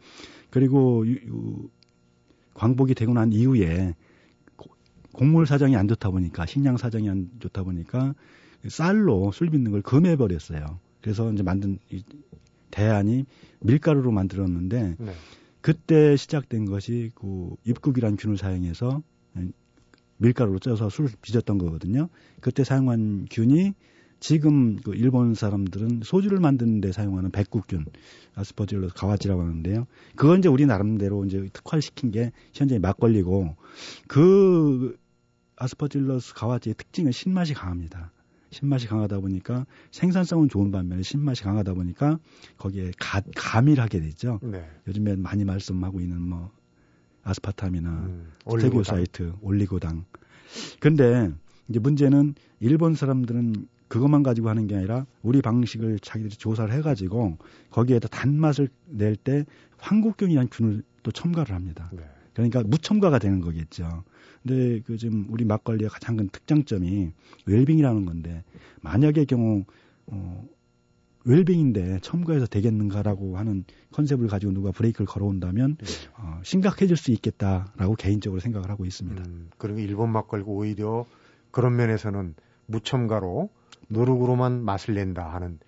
그리고 0.49 1.07
유- 1.07 1.19
유- 1.27 1.69
광복이 2.55 2.95
되고 2.95 3.13
난 3.13 3.33
이후에 3.33 3.89
고- 3.89 3.95
곡물 5.15 5.47
사정이 5.47 5.77
안 5.77 5.89
좋다 5.89 6.11
보니까 6.11 6.45
식량 6.45 6.77
사정이 6.77 7.09
안 7.09 7.31
좋다 7.41 7.63
보니까 7.63 8.15
쌀로 8.69 9.33
술 9.33 9.51
빚는 9.51 9.71
걸 9.71 9.83
금해 9.83 10.17
버렸어요. 10.17 10.79
그래서 11.01 11.33
이제 11.33 11.43
만든 11.43 11.79
이 11.91 12.03
대안이 12.71 13.25
밀가루로 13.61 14.11
만들었는데 14.11 14.97
네. 14.99 15.13
그때 15.61 16.17
시작된 16.17 16.67
것이 16.67 17.11
그 17.15 17.55
입국이란 17.65 18.17
균을 18.17 18.37
사용해서 18.37 19.03
밀가루로 20.19 20.59
쪄서 20.59 20.91
술을 20.91 21.11
빚었던 21.23 21.59
거거든요. 21.59 22.09
그때 22.41 22.65
사용한 22.65 23.27
균이 23.31 23.75
지금 24.21 24.77
그 24.77 24.95
일본 24.95 25.35
사람들은 25.35 26.01
소주를 26.03 26.41
만드는 26.41 26.81
데 26.81 26.93
사용하는 26.93 27.31
백국균, 27.31 27.85
아스퍼질러스 28.35 28.95
가와지라고 28.95 29.43
하는데요. 29.43 29.87
그건 30.17 30.39
이제 30.39 30.49
우리 30.49 30.65
나름대로 30.65 31.27
이제 31.27 31.49
특화시킨 31.53 32.11
게 32.11 32.33
현재 32.55 32.79
막걸리고 32.79 33.57
그 34.09 34.97
아스퍼질러스 35.57 36.35
가와지의 36.35 36.75
특징은 36.75 37.13
신맛이 37.13 37.55
강합니다. 37.55 38.13
신맛이 38.51 38.87
강하다 38.87 39.19
보니까 39.21 39.67
생산성은 39.91 40.49
좋은 40.49 40.71
반면에 40.71 41.03
신맛이 41.03 41.43
강하다 41.43 41.75
보니까 41.75 42.19
거기에 42.57 42.93
가, 42.99 43.21
가미를 43.35 43.79
하게 43.79 44.01
되죠. 44.01 44.39
네. 44.43 44.65
요즘에 44.87 45.17
많이 45.17 45.45
말씀하고 45.45 46.01
있는 46.01 46.21
뭐 46.23 46.53
아스파탐이나 47.25 47.91
음, 47.91 48.33
스테비오사이드, 48.49 49.33
올리고당. 49.41 50.05
근데 50.79 51.33
이제 51.69 51.81
문제는 51.81 52.35
일본 52.61 52.95
사람들은 52.95 53.67
그것만 53.89 54.23
가지고 54.23 54.51
하는 54.51 54.67
게 54.67 54.77
아니라 54.77 55.07
우리 55.23 55.43
방식을 55.43 55.99
자기들이 56.01 56.37
조사를 56.37 56.73
해가지고 56.75 57.39
거기에다 57.71 58.09
단맛을 58.09 58.69
낼 58.87 59.17
때 59.17 59.45
황국균이라는 59.79 60.49
균을 60.51 60.83
또 61.03 61.11
첨가를 61.11 61.55
합니다. 61.55 61.91
네. 61.93 62.03
그러니까 62.35 62.63
무첨가가 62.63 63.19
되는 63.19 63.41
거겠죠. 63.41 64.05
근데 64.43 64.81
그 64.81 64.99
지금 64.99 65.27
우리 65.31 65.45
막걸리의 65.45 65.89
가장 65.89 66.17
큰 66.17 66.29
특장점이 66.29 67.13
웰빙이라는 67.47 68.05
건데 68.05 68.45
만약의 68.83 69.27
경우 69.27 69.65
어 70.07 70.45
웰빙인데 71.25 72.01
첨가해서 72.03 72.47
되겠는가라고 72.47 73.39
하는 73.39 73.65
컨셉을 73.93 74.29
가지고 74.29 74.53
누가 74.53 74.73
브레이크를 74.73 75.07
걸어온다면 75.07 75.77
네. 75.77 75.87
어, 76.19 76.41
심각해질 76.43 76.97
수 76.97 77.11
있겠다라고 77.13 77.95
개인적으로 77.95 78.41
생각을 78.41 78.69
하고 78.69 78.85
있습니다. 78.85 79.23
음, 79.27 79.49
그리고 79.57 79.79
일본 79.79 80.11
막걸리가 80.13 80.51
오히려 80.51 81.07
그런 81.51 81.77
면에서는 81.77 82.35
무첨가로 82.67 83.49
누룩으로만 83.89 84.63
맛을 84.65 84.95
낸다 84.95 85.33
하는 85.33 85.59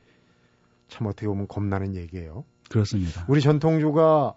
참 0.88 1.07
어떻게 1.07 1.26
보면 1.26 1.48
겁나는 1.48 1.94
얘기예요. 1.94 2.44
그렇습니다. 2.68 3.24
우리 3.29 3.40
전통주가 3.40 4.35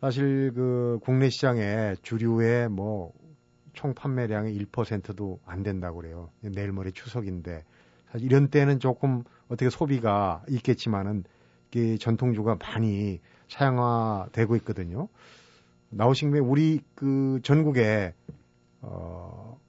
사실 0.00 0.52
그 0.54 0.98
국내 1.02 1.28
시장에 1.28 1.94
주류의 2.02 2.68
뭐 2.68 3.12
총 3.78 3.94
판매량의 3.94 4.58
1%도 4.58 5.38
안 5.46 5.62
된다고 5.62 6.00
그래요. 6.00 6.30
내일 6.40 6.72
모레 6.72 6.90
추석인데 6.90 7.64
사실 8.10 8.26
이런 8.26 8.48
때는 8.48 8.80
조금 8.80 9.22
어떻게 9.46 9.70
소비가 9.70 10.42
있겠지만은 10.48 11.22
이게 11.70 11.96
전통주가 11.96 12.56
많이 12.56 13.20
사양화되고 13.48 14.56
있거든요. 14.56 15.08
나오신 15.90 16.30
김에 16.30 16.40
우리 16.40 16.80
그 16.96 17.38
전국에 17.44 18.14
어 18.80 19.60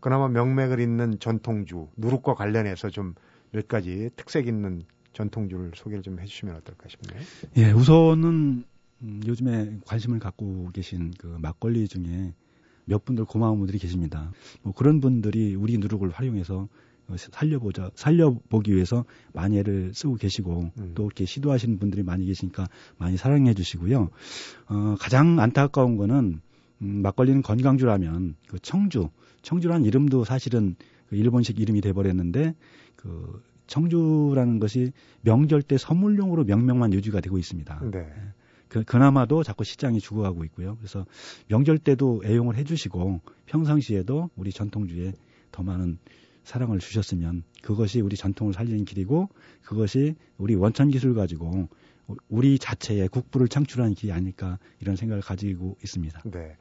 그나마 0.00 0.28
명맥을 0.28 0.80
잇는 0.80 1.18
전통주 1.20 1.88
누룩과 1.98 2.34
관련해서 2.34 2.88
좀 2.88 3.14
몇 3.50 3.66
가지 3.66 4.10
특색 4.16 4.46
있는 4.46 4.82
전통주를 5.14 5.72
소개를 5.74 6.02
좀 6.02 6.20
해주시면 6.20 6.56
어떨까 6.56 6.86
싶네요. 6.88 7.22
예, 7.56 7.72
우선은 7.72 8.64
음, 9.02 9.20
요즘에 9.26 9.78
관심을 9.86 10.18
갖고 10.18 10.70
계신 10.72 11.12
그 11.18 11.26
막걸리 11.40 11.88
중에 11.88 12.34
몇 12.84 13.04
분들 13.04 13.24
고마운 13.24 13.58
분들이 13.58 13.78
계십니다. 13.78 14.32
뭐 14.62 14.72
그런 14.72 15.00
분들이 15.00 15.54
우리 15.54 15.78
누룩을 15.78 16.10
활용해서 16.10 16.68
어, 17.08 17.16
살려보자, 17.16 17.90
살려보기 17.94 18.74
위해서 18.74 19.04
많이 19.32 19.58
애를 19.58 19.92
쓰고 19.94 20.16
계시고 20.16 20.72
음. 20.78 20.92
또 20.94 21.04
이렇게 21.04 21.24
시도하시는 21.24 21.78
분들이 21.78 22.02
많이 22.02 22.26
계시니까 22.26 22.68
많이 22.98 23.16
사랑해 23.16 23.54
주시고요. 23.54 24.10
어, 24.68 24.94
가장 24.98 25.38
안타까운 25.40 25.96
거는 25.96 26.40
음, 26.82 27.02
막걸리는 27.02 27.42
건강주라면 27.42 28.36
그 28.48 28.58
청주, 28.58 29.08
청주라는 29.42 29.86
이름도 29.86 30.24
사실은 30.24 30.76
그 31.08 31.16
일본식 31.16 31.60
이름이 31.60 31.80
돼버렸는데 31.80 32.54
그 32.96 33.42
청주라는 33.66 34.58
것이 34.58 34.92
명절 35.22 35.62
때 35.62 35.76
선물용으로 35.78 36.44
명명만 36.44 36.92
유지가 36.92 37.20
되고 37.20 37.38
있습니다. 37.38 37.80
네. 37.90 38.06
그, 38.68 38.84
그나마도 38.84 39.42
자꾸 39.42 39.64
시장이 39.64 40.00
죽어가고 40.00 40.44
있고요. 40.46 40.76
그래서 40.76 41.06
명절 41.48 41.78
때도 41.78 42.22
애용을 42.24 42.56
해주시고 42.56 43.20
평상시에도 43.46 44.30
우리 44.36 44.52
전통주에 44.52 45.12
더 45.52 45.62
많은 45.62 45.98
사랑을 46.44 46.78
주셨으면 46.78 47.42
그것이 47.62 48.00
우리 48.00 48.16
전통을 48.16 48.54
살리는 48.54 48.84
길이고 48.84 49.28
그것이 49.64 50.14
우리 50.38 50.54
원천 50.54 50.88
기술 50.88 51.14
가지고 51.14 51.68
우리 52.28 52.58
자체의 52.58 53.08
국부를 53.08 53.48
창출하는 53.48 53.94
길이 53.94 54.12
아닐까 54.12 54.58
이런 54.80 54.96
생각을 54.96 55.22
가지고 55.22 55.76
있습니다. 55.82 56.22
네. 56.30 56.56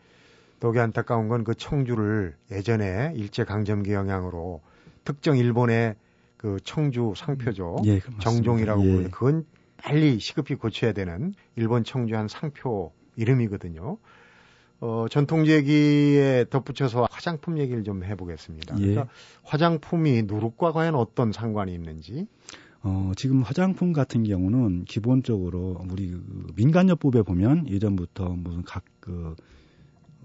더욱이 0.60 0.80
안타까운 0.80 1.28
건 1.30 1.44
그 1.44 1.56
청주를 1.56 2.36
예전에 2.52 3.14
일제 3.16 3.44
강점기 3.44 3.94
영향으로 3.94 4.62
특정 5.04 5.38
일본의 5.38 5.96
그 6.36 6.58
청주 6.64 7.14
상표죠. 7.16 7.78
예, 7.86 7.96
맞습니다. 7.96 8.20
정종이라고 8.20 8.86
예. 8.86 9.04
그건 9.10 9.46
빨리 9.78 10.20
시급히 10.20 10.56
고쳐야 10.56 10.92
되는 10.94 11.34
일본 11.56 11.84
청주 11.84 12.16
한 12.16 12.28
상표 12.28 12.92
이름이거든요. 13.16 13.98
어, 14.80 15.06
전통 15.10 15.48
얘기에 15.48 16.46
덧붙여서 16.50 17.08
화장품 17.10 17.58
얘기를 17.58 17.84
좀 17.84 18.04
해보겠습니다. 18.04 18.76
예. 18.80 18.82
그러니까 18.82 19.08
화장품이 19.44 20.24
누룩과 20.24 20.72
과연 20.72 20.96
어떤 20.96 21.32
상관이 21.32 21.74
있는지. 21.74 22.28
어, 22.84 23.12
지금 23.16 23.42
화장품 23.42 23.92
같은 23.92 24.24
경우는 24.24 24.86
기본적으로 24.86 25.84
우리 25.90 26.12
그 26.12 26.48
민간요법에 26.56 27.24
보면 27.24 27.68
예전부터 27.70 28.30
무슨 28.30 28.64
각 28.64 28.84
그 29.08 29.36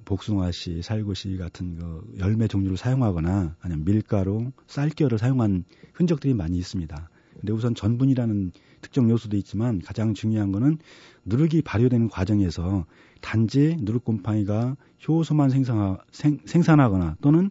복숭아씨, 0.04 0.82
살구씨 0.82 1.36
같은 1.36 1.76
그 1.76 2.14
열매 2.18 2.48
종류를 2.48 2.76
사용하거나 2.76 3.56
아니면 3.60 3.84
밀가루, 3.84 4.50
쌀겨를 4.66 5.18
사용한 5.18 5.64
흔적들이 5.92 6.34
많이 6.34 6.58
있습니다. 6.58 7.08
근데 7.42 7.52
우선 7.52 7.74
전분이라는 7.74 8.52
특정 8.82 9.10
요소도 9.10 9.36
있지만 9.38 9.80
가장 9.80 10.14
중요한 10.14 10.52
거는 10.52 10.78
누룩이 11.24 11.62
발효되는 11.62 12.08
과정에서 12.08 12.86
단지 13.20 13.76
누룩곰팡이가 13.80 14.76
효소만 15.06 15.50
생산하, 15.50 15.98
생, 16.12 16.38
생산하거나 16.44 17.16
또는 17.20 17.50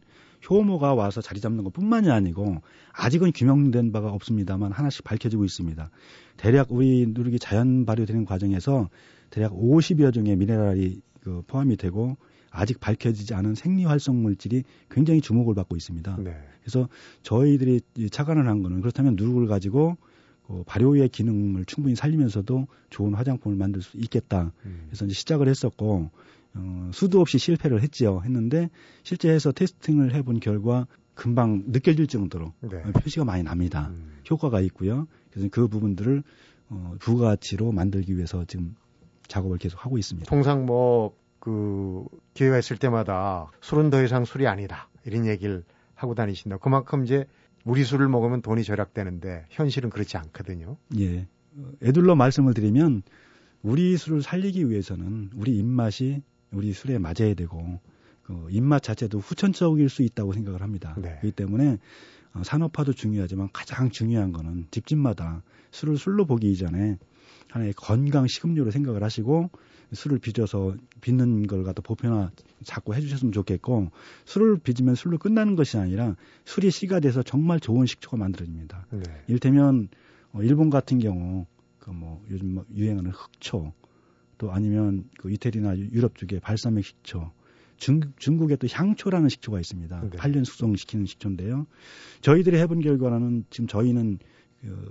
효모가 0.49 0.93
와서 0.93 1.21
자리 1.21 1.41
잡는 1.41 1.65
것 1.65 1.73
뿐만이 1.73 2.09
아니고 2.09 2.61
아직은 2.93 3.33
규명된 3.33 3.91
바가 3.91 4.11
없습니다만 4.13 4.71
하나씩 4.71 5.03
밝혀지고 5.03 5.43
있습니다. 5.43 5.89
대략 6.37 6.71
우리 6.71 7.05
누룩이 7.09 7.37
자연 7.37 7.85
발효되는 7.85 8.23
과정에서 8.23 8.89
대략 9.29 9.51
50여 9.51 10.13
종의 10.13 10.37
미네랄이 10.37 11.01
그 11.19 11.43
포함이 11.47 11.75
되고 11.75 12.15
아직 12.51 12.79
밝혀지지 12.79 13.33
않은 13.33 13.55
생리 13.55 13.85
활성 13.85 14.21
물질이 14.21 14.63
굉장히 14.89 15.21
주목을 15.21 15.55
받고 15.55 15.75
있습니다. 15.77 16.17
네. 16.19 16.37
그래서 16.61 16.87
저희들이 17.23 17.81
이 17.95 18.09
착안을 18.09 18.47
한 18.47 18.61
거는 18.61 18.81
그렇다면 18.81 19.15
누룩을 19.15 19.47
가지고 19.47 19.97
그 20.45 20.63
발효의 20.67 21.09
기능을 21.09 21.65
충분히 21.65 21.95
살리면서도 21.95 22.67
좋은 22.89 23.13
화장품을 23.13 23.57
만들 23.57 23.81
수 23.81 23.97
있겠다. 23.97 24.51
음. 24.65 24.83
그래서 24.87 25.05
이제 25.05 25.13
시작을 25.13 25.47
했었고 25.47 26.11
어, 26.53 26.91
수도 26.93 27.21
없이 27.21 27.37
실패를 27.37 27.81
했지요. 27.81 28.21
했는데 28.25 28.69
실제 29.03 29.29
해서 29.29 29.53
테스팅을 29.53 30.13
해본 30.13 30.41
결과 30.41 30.87
금방 31.13 31.63
느껴질 31.67 32.07
정도로 32.07 32.53
네. 32.59 32.81
표시가 32.91 33.23
많이 33.23 33.43
납니다. 33.43 33.87
음. 33.91 34.19
효과가 34.29 34.59
있고요. 34.61 35.07
그래서 35.31 35.47
그 35.49 35.69
부분들을 35.69 36.23
어, 36.69 36.95
부가치로 36.99 37.71
만들기 37.71 38.15
위해서 38.15 38.43
지금 38.45 38.75
작업을 39.27 39.57
계속 39.57 39.85
하고 39.85 39.97
있습니다. 39.97 40.29
통상 40.29 40.65
뭐 40.65 41.21
그 41.41 42.05
기회가 42.33 42.57
있을 42.57 42.77
때마다 42.77 43.51
술은 43.61 43.89
더 43.89 44.03
이상 44.03 44.25
술이 44.25 44.47
아니다 44.47 44.89
이런 45.05 45.25
얘기를 45.25 45.63
하고 45.95 46.15
다니신다. 46.15 46.57
그만큼 46.57 47.03
이제 47.05 47.25
우리 47.63 47.83
술을 47.83 48.09
먹으면 48.09 48.41
돈이 48.41 48.63
절약되는데 48.63 49.45
현실은 49.49 49.89
그렇지 49.89 50.17
않거든요. 50.17 50.77
예. 50.97 51.27
어, 51.55 51.71
애둘러 51.83 52.15
말씀을 52.15 52.53
드리면 52.53 53.03
우리 53.61 53.97
술을 53.97 54.23
살리기 54.23 54.69
위해서는 54.69 55.29
우리 55.35 55.57
입맛이 55.57 56.23
우리 56.51 56.73
술에 56.73 56.97
맞아야 56.97 57.33
되고 57.35 57.79
그 58.23 58.47
입맛 58.49 58.81
자체도 58.81 59.19
후천적일 59.19 59.89
수 59.89 60.01
있다고 60.01 60.33
생각을 60.33 60.61
합니다. 60.61 60.95
네. 60.97 61.17
그렇기 61.19 61.31
때문에 61.33 61.77
어, 62.33 62.41
산업화도 62.43 62.93
중요하지만 62.93 63.49
가장 63.53 63.89
중요한 63.89 64.31
거는 64.31 64.67
집집마다 64.71 65.43
술을 65.71 65.97
술로 65.97 66.25
보기 66.25 66.51
이전에 66.51 66.97
하나의 67.49 67.73
건강 67.73 68.27
식음료로 68.27 68.71
생각을 68.71 69.03
하시고 69.03 69.49
술을 69.93 70.19
빚어서 70.19 70.75
빚는 71.01 71.47
걸 71.47 71.63
갖다 71.63 71.81
보편화 71.81 72.31
자꾸 72.63 72.93
해주셨으면 72.95 73.31
좋겠고 73.33 73.91
술을 74.25 74.57
빚으면 74.57 74.95
술로 74.95 75.17
끝나는 75.17 75.55
것이 75.55 75.77
아니라 75.77 76.15
술이 76.45 76.71
씨가 76.71 76.99
돼서 76.99 77.23
정말 77.23 77.59
좋은 77.59 77.85
식초가 77.85 78.17
만들어집니다. 78.17 78.87
네. 78.91 79.03
이를테면 79.27 79.89
어, 80.33 80.41
일본 80.43 80.69
같은 80.69 80.99
경우 80.99 81.45
그 81.79 81.91
뭐 81.91 82.23
요즘 82.29 82.53
뭐 82.55 82.65
유행하는 82.75 83.11
흑초 83.11 83.73
또 84.37 84.51
아니면 84.53 85.09
그 85.17 85.31
이태리나 85.31 85.77
유- 85.77 85.89
유럽 85.91 86.15
쪽에 86.15 86.39
발사믹 86.39 86.85
식초 86.85 87.31
중, 87.77 87.99
중국에 88.17 88.55
또 88.57 88.67
향초라는 88.71 89.27
식초가 89.29 89.59
있습니다. 89.59 90.01
네. 90.01 90.09
8년 90.17 90.45
숙성시키는 90.45 91.07
식초인데요. 91.07 91.65
저희들이 92.21 92.57
해본 92.59 92.81
결과는 92.81 93.45
지금 93.49 93.65
저희는 93.67 94.19
그 94.19 94.23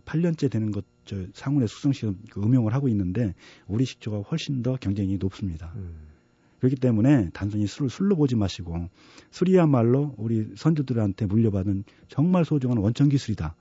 8년째 0.05 0.51
되는 0.51 0.71
것, 0.71 0.85
저 1.05 1.17
상온에 1.33 1.67
숙성시켜 1.67 2.15
그 2.31 2.43
음용을 2.43 2.75
하고 2.75 2.89
있는데 2.89 3.35
우리 3.67 3.85
식초가 3.85 4.21
훨씬 4.23 4.63
더 4.63 4.77
경쟁이 4.77 5.17
높습니다. 5.19 5.73
음. 5.77 6.11
그렇기 6.59 6.77
때문에 6.77 7.31
단순히 7.33 7.67
술을 7.67 7.89
술로 7.89 8.17
보지 8.17 8.37
마시고 8.37 8.89
술이야말로 9.31 10.15
우리 10.19 10.51
선조들한테 10.57 11.27
물려받은 11.27 11.85
정말 12.09 12.45
소중한 12.45 12.79
원천 12.79 13.09
기술이다. 13.09 13.57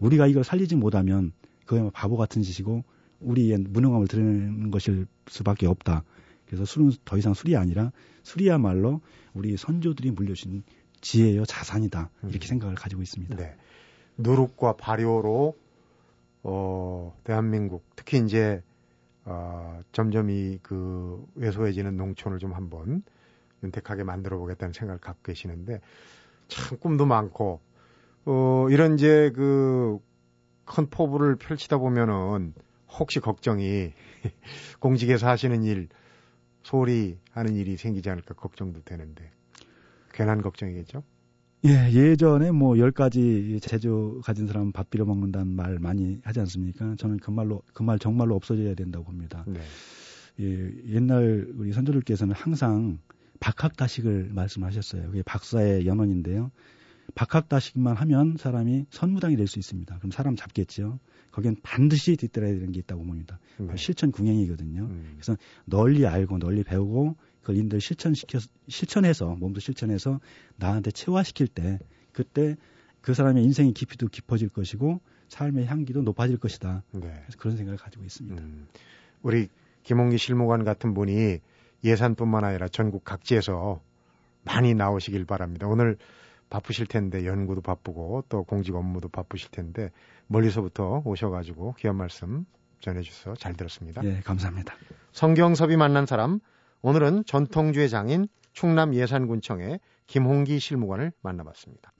우리가 0.00 0.26
이걸 0.26 0.44
살리지 0.44 0.76
못하면 0.76 1.32
그야말로 1.64 1.90
바보 1.92 2.16
같은 2.16 2.42
짓이고 2.42 2.84
우리의 3.20 3.58
무능함을 3.58 4.08
드러내는 4.08 4.70
것일 4.70 5.06
수밖에 5.28 5.66
없다. 5.66 6.04
그래서 6.46 6.64
술은 6.64 6.92
더 7.04 7.16
이상 7.18 7.34
술이 7.34 7.56
아니라 7.56 7.92
술이야말로 8.24 9.00
우리 9.34 9.56
선조들이 9.56 10.10
물려준 10.10 10.64
지혜요 11.00 11.44
자산이다. 11.44 12.10
이렇게 12.24 12.46
음. 12.46 12.48
생각을 12.48 12.74
가지고 12.74 13.02
있습니다. 13.02 13.36
네. 13.36 13.56
누룩과 14.22 14.76
발효로 14.76 15.56
어 16.42 17.16
대한민국 17.24 17.84
특히 17.96 18.18
이제 18.18 18.62
어 19.24 19.82
점점 19.92 20.30
이그 20.30 21.26
왜소해지는 21.34 21.96
농촌을 21.96 22.38
좀 22.38 22.52
한번 22.52 23.02
윤택하게 23.62 24.04
만들어 24.04 24.38
보겠다는 24.38 24.72
생각을 24.72 25.00
갖고 25.00 25.20
계시는데 25.22 25.80
참 26.48 26.78
꿈도 26.78 27.06
많고 27.06 27.60
어 28.24 28.66
이런 28.70 28.94
이제 28.94 29.30
그 29.34 30.00
큰 30.70 30.88
포부를 30.88 31.34
펼치다 31.34 31.78
보면은 31.78 32.54
혹시 32.88 33.18
걱정이 33.18 33.92
공직에서 34.78 35.28
하시는 35.28 35.64
일 35.64 35.88
소홀히 36.62 37.18
하는 37.32 37.56
일이 37.56 37.76
생기지 37.76 38.08
않을까 38.08 38.34
걱정도 38.34 38.80
되는데 38.84 39.32
괜한 40.12 40.42
걱정이겠죠? 40.42 41.02
예, 41.66 41.92
예전에 41.92 42.50
뭐 42.52 42.78
열 42.78 42.90
가지 42.90 43.58
재주 43.62 44.20
가진 44.24 44.46
사람은 44.46 44.72
밥 44.72 44.88
빌어 44.88 45.04
먹는다는 45.04 45.48
말 45.54 45.78
많이 45.78 46.18
하지 46.24 46.40
않습니까? 46.40 46.94
저는 46.96 47.18
그 47.18 47.30
말로 47.30 47.62
그 47.74 47.82
말 47.82 47.98
정말로 47.98 48.34
없어져야 48.34 48.74
된다고 48.74 49.04
봅니다. 49.04 49.44
네. 49.46 49.60
예, 50.40 50.70
옛날 50.94 51.48
우리 51.56 51.72
선조들께서는 51.72 52.34
항상 52.34 52.98
박학다식을 53.40 54.30
말씀하셨어요. 54.32 55.06
그게 55.08 55.22
박사의 55.22 55.86
연원인데요. 55.86 56.50
박학다식만 57.14 57.96
하면 57.96 58.36
사람이 58.38 58.86
선무당이 58.90 59.36
될 59.36 59.46
수 59.46 59.58
있습니다. 59.58 59.98
그럼 59.98 60.10
사람 60.12 60.36
잡겠죠. 60.36 60.98
거기엔 61.32 61.56
반드시 61.62 62.16
뒤따라야 62.16 62.52
되는 62.54 62.72
게 62.72 62.80
있다고 62.80 63.04
봅니다. 63.04 63.38
네. 63.58 63.76
실천 63.76 64.12
궁행이거든요. 64.12 64.82
음. 64.84 65.12
그래서 65.16 65.36
널리 65.66 66.06
알고 66.06 66.38
널리 66.38 66.62
배우고 66.62 67.16
그걸 67.40 67.56
인들 67.56 67.80
실천시켜 67.80 68.38
실천해서 68.68 69.34
몸도 69.36 69.60
실천해서 69.60 70.20
나한테 70.56 70.90
체화시킬 70.90 71.48
때 71.48 71.78
그때 72.12 72.56
그 73.00 73.14
사람의 73.14 73.42
인생의 73.44 73.72
깊이도 73.72 74.08
깊어질 74.08 74.48
것이고 74.50 75.00
삶의 75.28 75.66
향기도 75.66 76.02
높아질 76.02 76.38
것이다. 76.38 76.82
네. 76.92 77.00
그래서 77.00 77.38
그런 77.38 77.56
생각을 77.56 77.78
가지고 77.78 78.04
있습니다. 78.04 78.42
음. 78.42 78.68
우리 79.22 79.48
김홍기 79.84 80.18
실무관 80.18 80.64
같은 80.64 80.92
분이 80.92 81.38
예산뿐만 81.84 82.44
아니라 82.44 82.68
전국 82.68 83.04
각지에서 83.04 83.80
많이 84.42 84.74
나오시길 84.74 85.24
바랍니다. 85.24 85.66
오늘 85.66 85.96
바쁘실 86.50 86.86
텐데 86.86 87.24
연구도 87.24 87.60
바쁘고 87.60 88.24
또 88.28 88.42
공직 88.42 88.74
업무도 88.74 89.08
바쁘실 89.08 89.50
텐데 89.50 89.90
멀리서부터 90.26 91.02
오셔가지고 91.04 91.74
귀한 91.78 91.96
말씀 91.96 92.44
전해주셔서 92.80 93.36
잘 93.36 93.54
들었습니다. 93.54 94.02
예, 94.04 94.20
감사합니다. 94.20 94.74
성경섭이 95.12 95.76
만난 95.76 96.06
사람 96.06 96.40
오늘은 96.82 97.24
전통주의 97.26 97.88
장인 97.88 98.26
충남 98.52 98.94
예산군청의 98.94 99.80
김홍기 100.06 100.58
실무관을 100.58 101.12
만나봤습니다. 101.22 101.92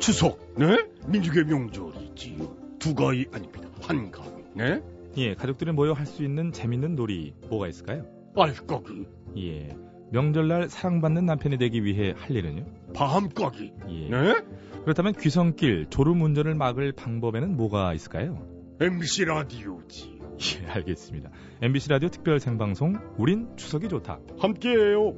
추석, 0.00 0.38
네? 0.56 0.88
민족의 1.06 1.44
명절이지요. 1.44 2.56
두 2.78 2.94
가위 2.94 3.26
아닙니다. 3.32 3.68
한 3.82 4.10
가위, 4.10 4.42
네? 4.54 4.82
예, 5.16 5.34
가족들이 5.34 5.72
모여 5.72 5.92
할 5.92 6.06
수 6.06 6.24
있는 6.24 6.50
재밌는 6.52 6.96
놀이 6.96 7.34
뭐가 7.48 7.68
있을까요? 7.68 8.04
알까기, 8.36 9.06
예, 9.38 9.76
명절날 10.10 10.68
사랑받는 10.68 11.26
남편이 11.26 11.58
되기 11.58 11.84
위해 11.84 12.14
할 12.16 12.34
일은요? 12.34 12.64
밤까기, 12.94 13.72
예. 13.88 14.08
네? 14.08 14.34
그렇다면 14.82 15.12
귀성길 15.12 15.86
졸음 15.90 16.22
운전을 16.22 16.54
막을 16.54 16.92
방법에는 16.92 17.56
뭐가 17.56 17.94
있을까요? 17.94 18.44
MBC 18.80 19.26
라디오지요. 19.26 20.21
예, 20.42 20.70
알겠습니다. 20.70 21.30
MBC 21.60 21.88
라디오 21.90 22.08
특별 22.08 22.40
생방송 22.40 22.98
우린 23.16 23.48
추석이 23.56 23.88
좋다. 23.88 24.18
함께해요. 24.38 25.16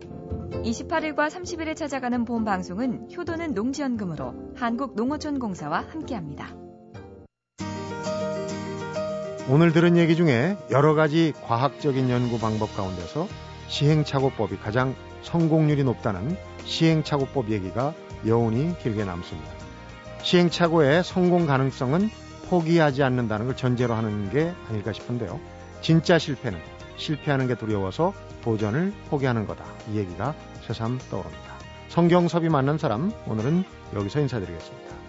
28일과 0.62 1.28
30일에 1.28 1.74
찾아가는 1.74 2.24
본 2.24 2.44
방송은 2.44 3.08
효도는 3.16 3.54
농지연금으로 3.54 4.54
한국농어촌공사와 4.56 5.86
함께합니다. 5.88 6.54
오늘 9.50 9.72
들은 9.72 9.96
얘기 9.96 10.16
중에 10.16 10.56
여러 10.70 10.94
가지 10.94 11.32
과학적인 11.44 12.08
연구 12.10 12.38
방법 12.38 12.74
가운데서 12.74 13.28
시행착오법이 13.68 14.56
가장 14.56 14.94
성공률이 15.22 15.84
높다는 15.84 16.36
시행착오법 16.64 17.50
얘기가 17.50 17.94
여운이 18.26 18.78
길게 18.78 19.04
남습니다. 19.04 19.50
시행착오의 20.22 21.04
성공 21.04 21.46
가능성은 21.46 22.08
포기하지 22.54 23.02
않는다는 23.02 23.46
걸 23.46 23.56
전제로 23.56 23.94
하는 23.94 24.30
게 24.30 24.52
아닐까 24.68 24.92
싶은데요. 24.92 25.40
진짜 25.80 26.20
실패는 26.20 26.60
실패하는 26.96 27.48
게 27.48 27.56
두려워서 27.56 28.14
도전을 28.44 28.92
포기하는 29.10 29.48
거다. 29.48 29.64
이 29.90 29.96
얘기가 29.96 30.36
새삼 30.64 31.00
떠오릅니다. 31.10 31.54
성경섭이 31.88 32.48
만난 32.50 32.78
사람 32.78 33.10
오늘은 33.26 33.64
여기서 33.96 34.20
인사드리겠습니다. 34.20 35.03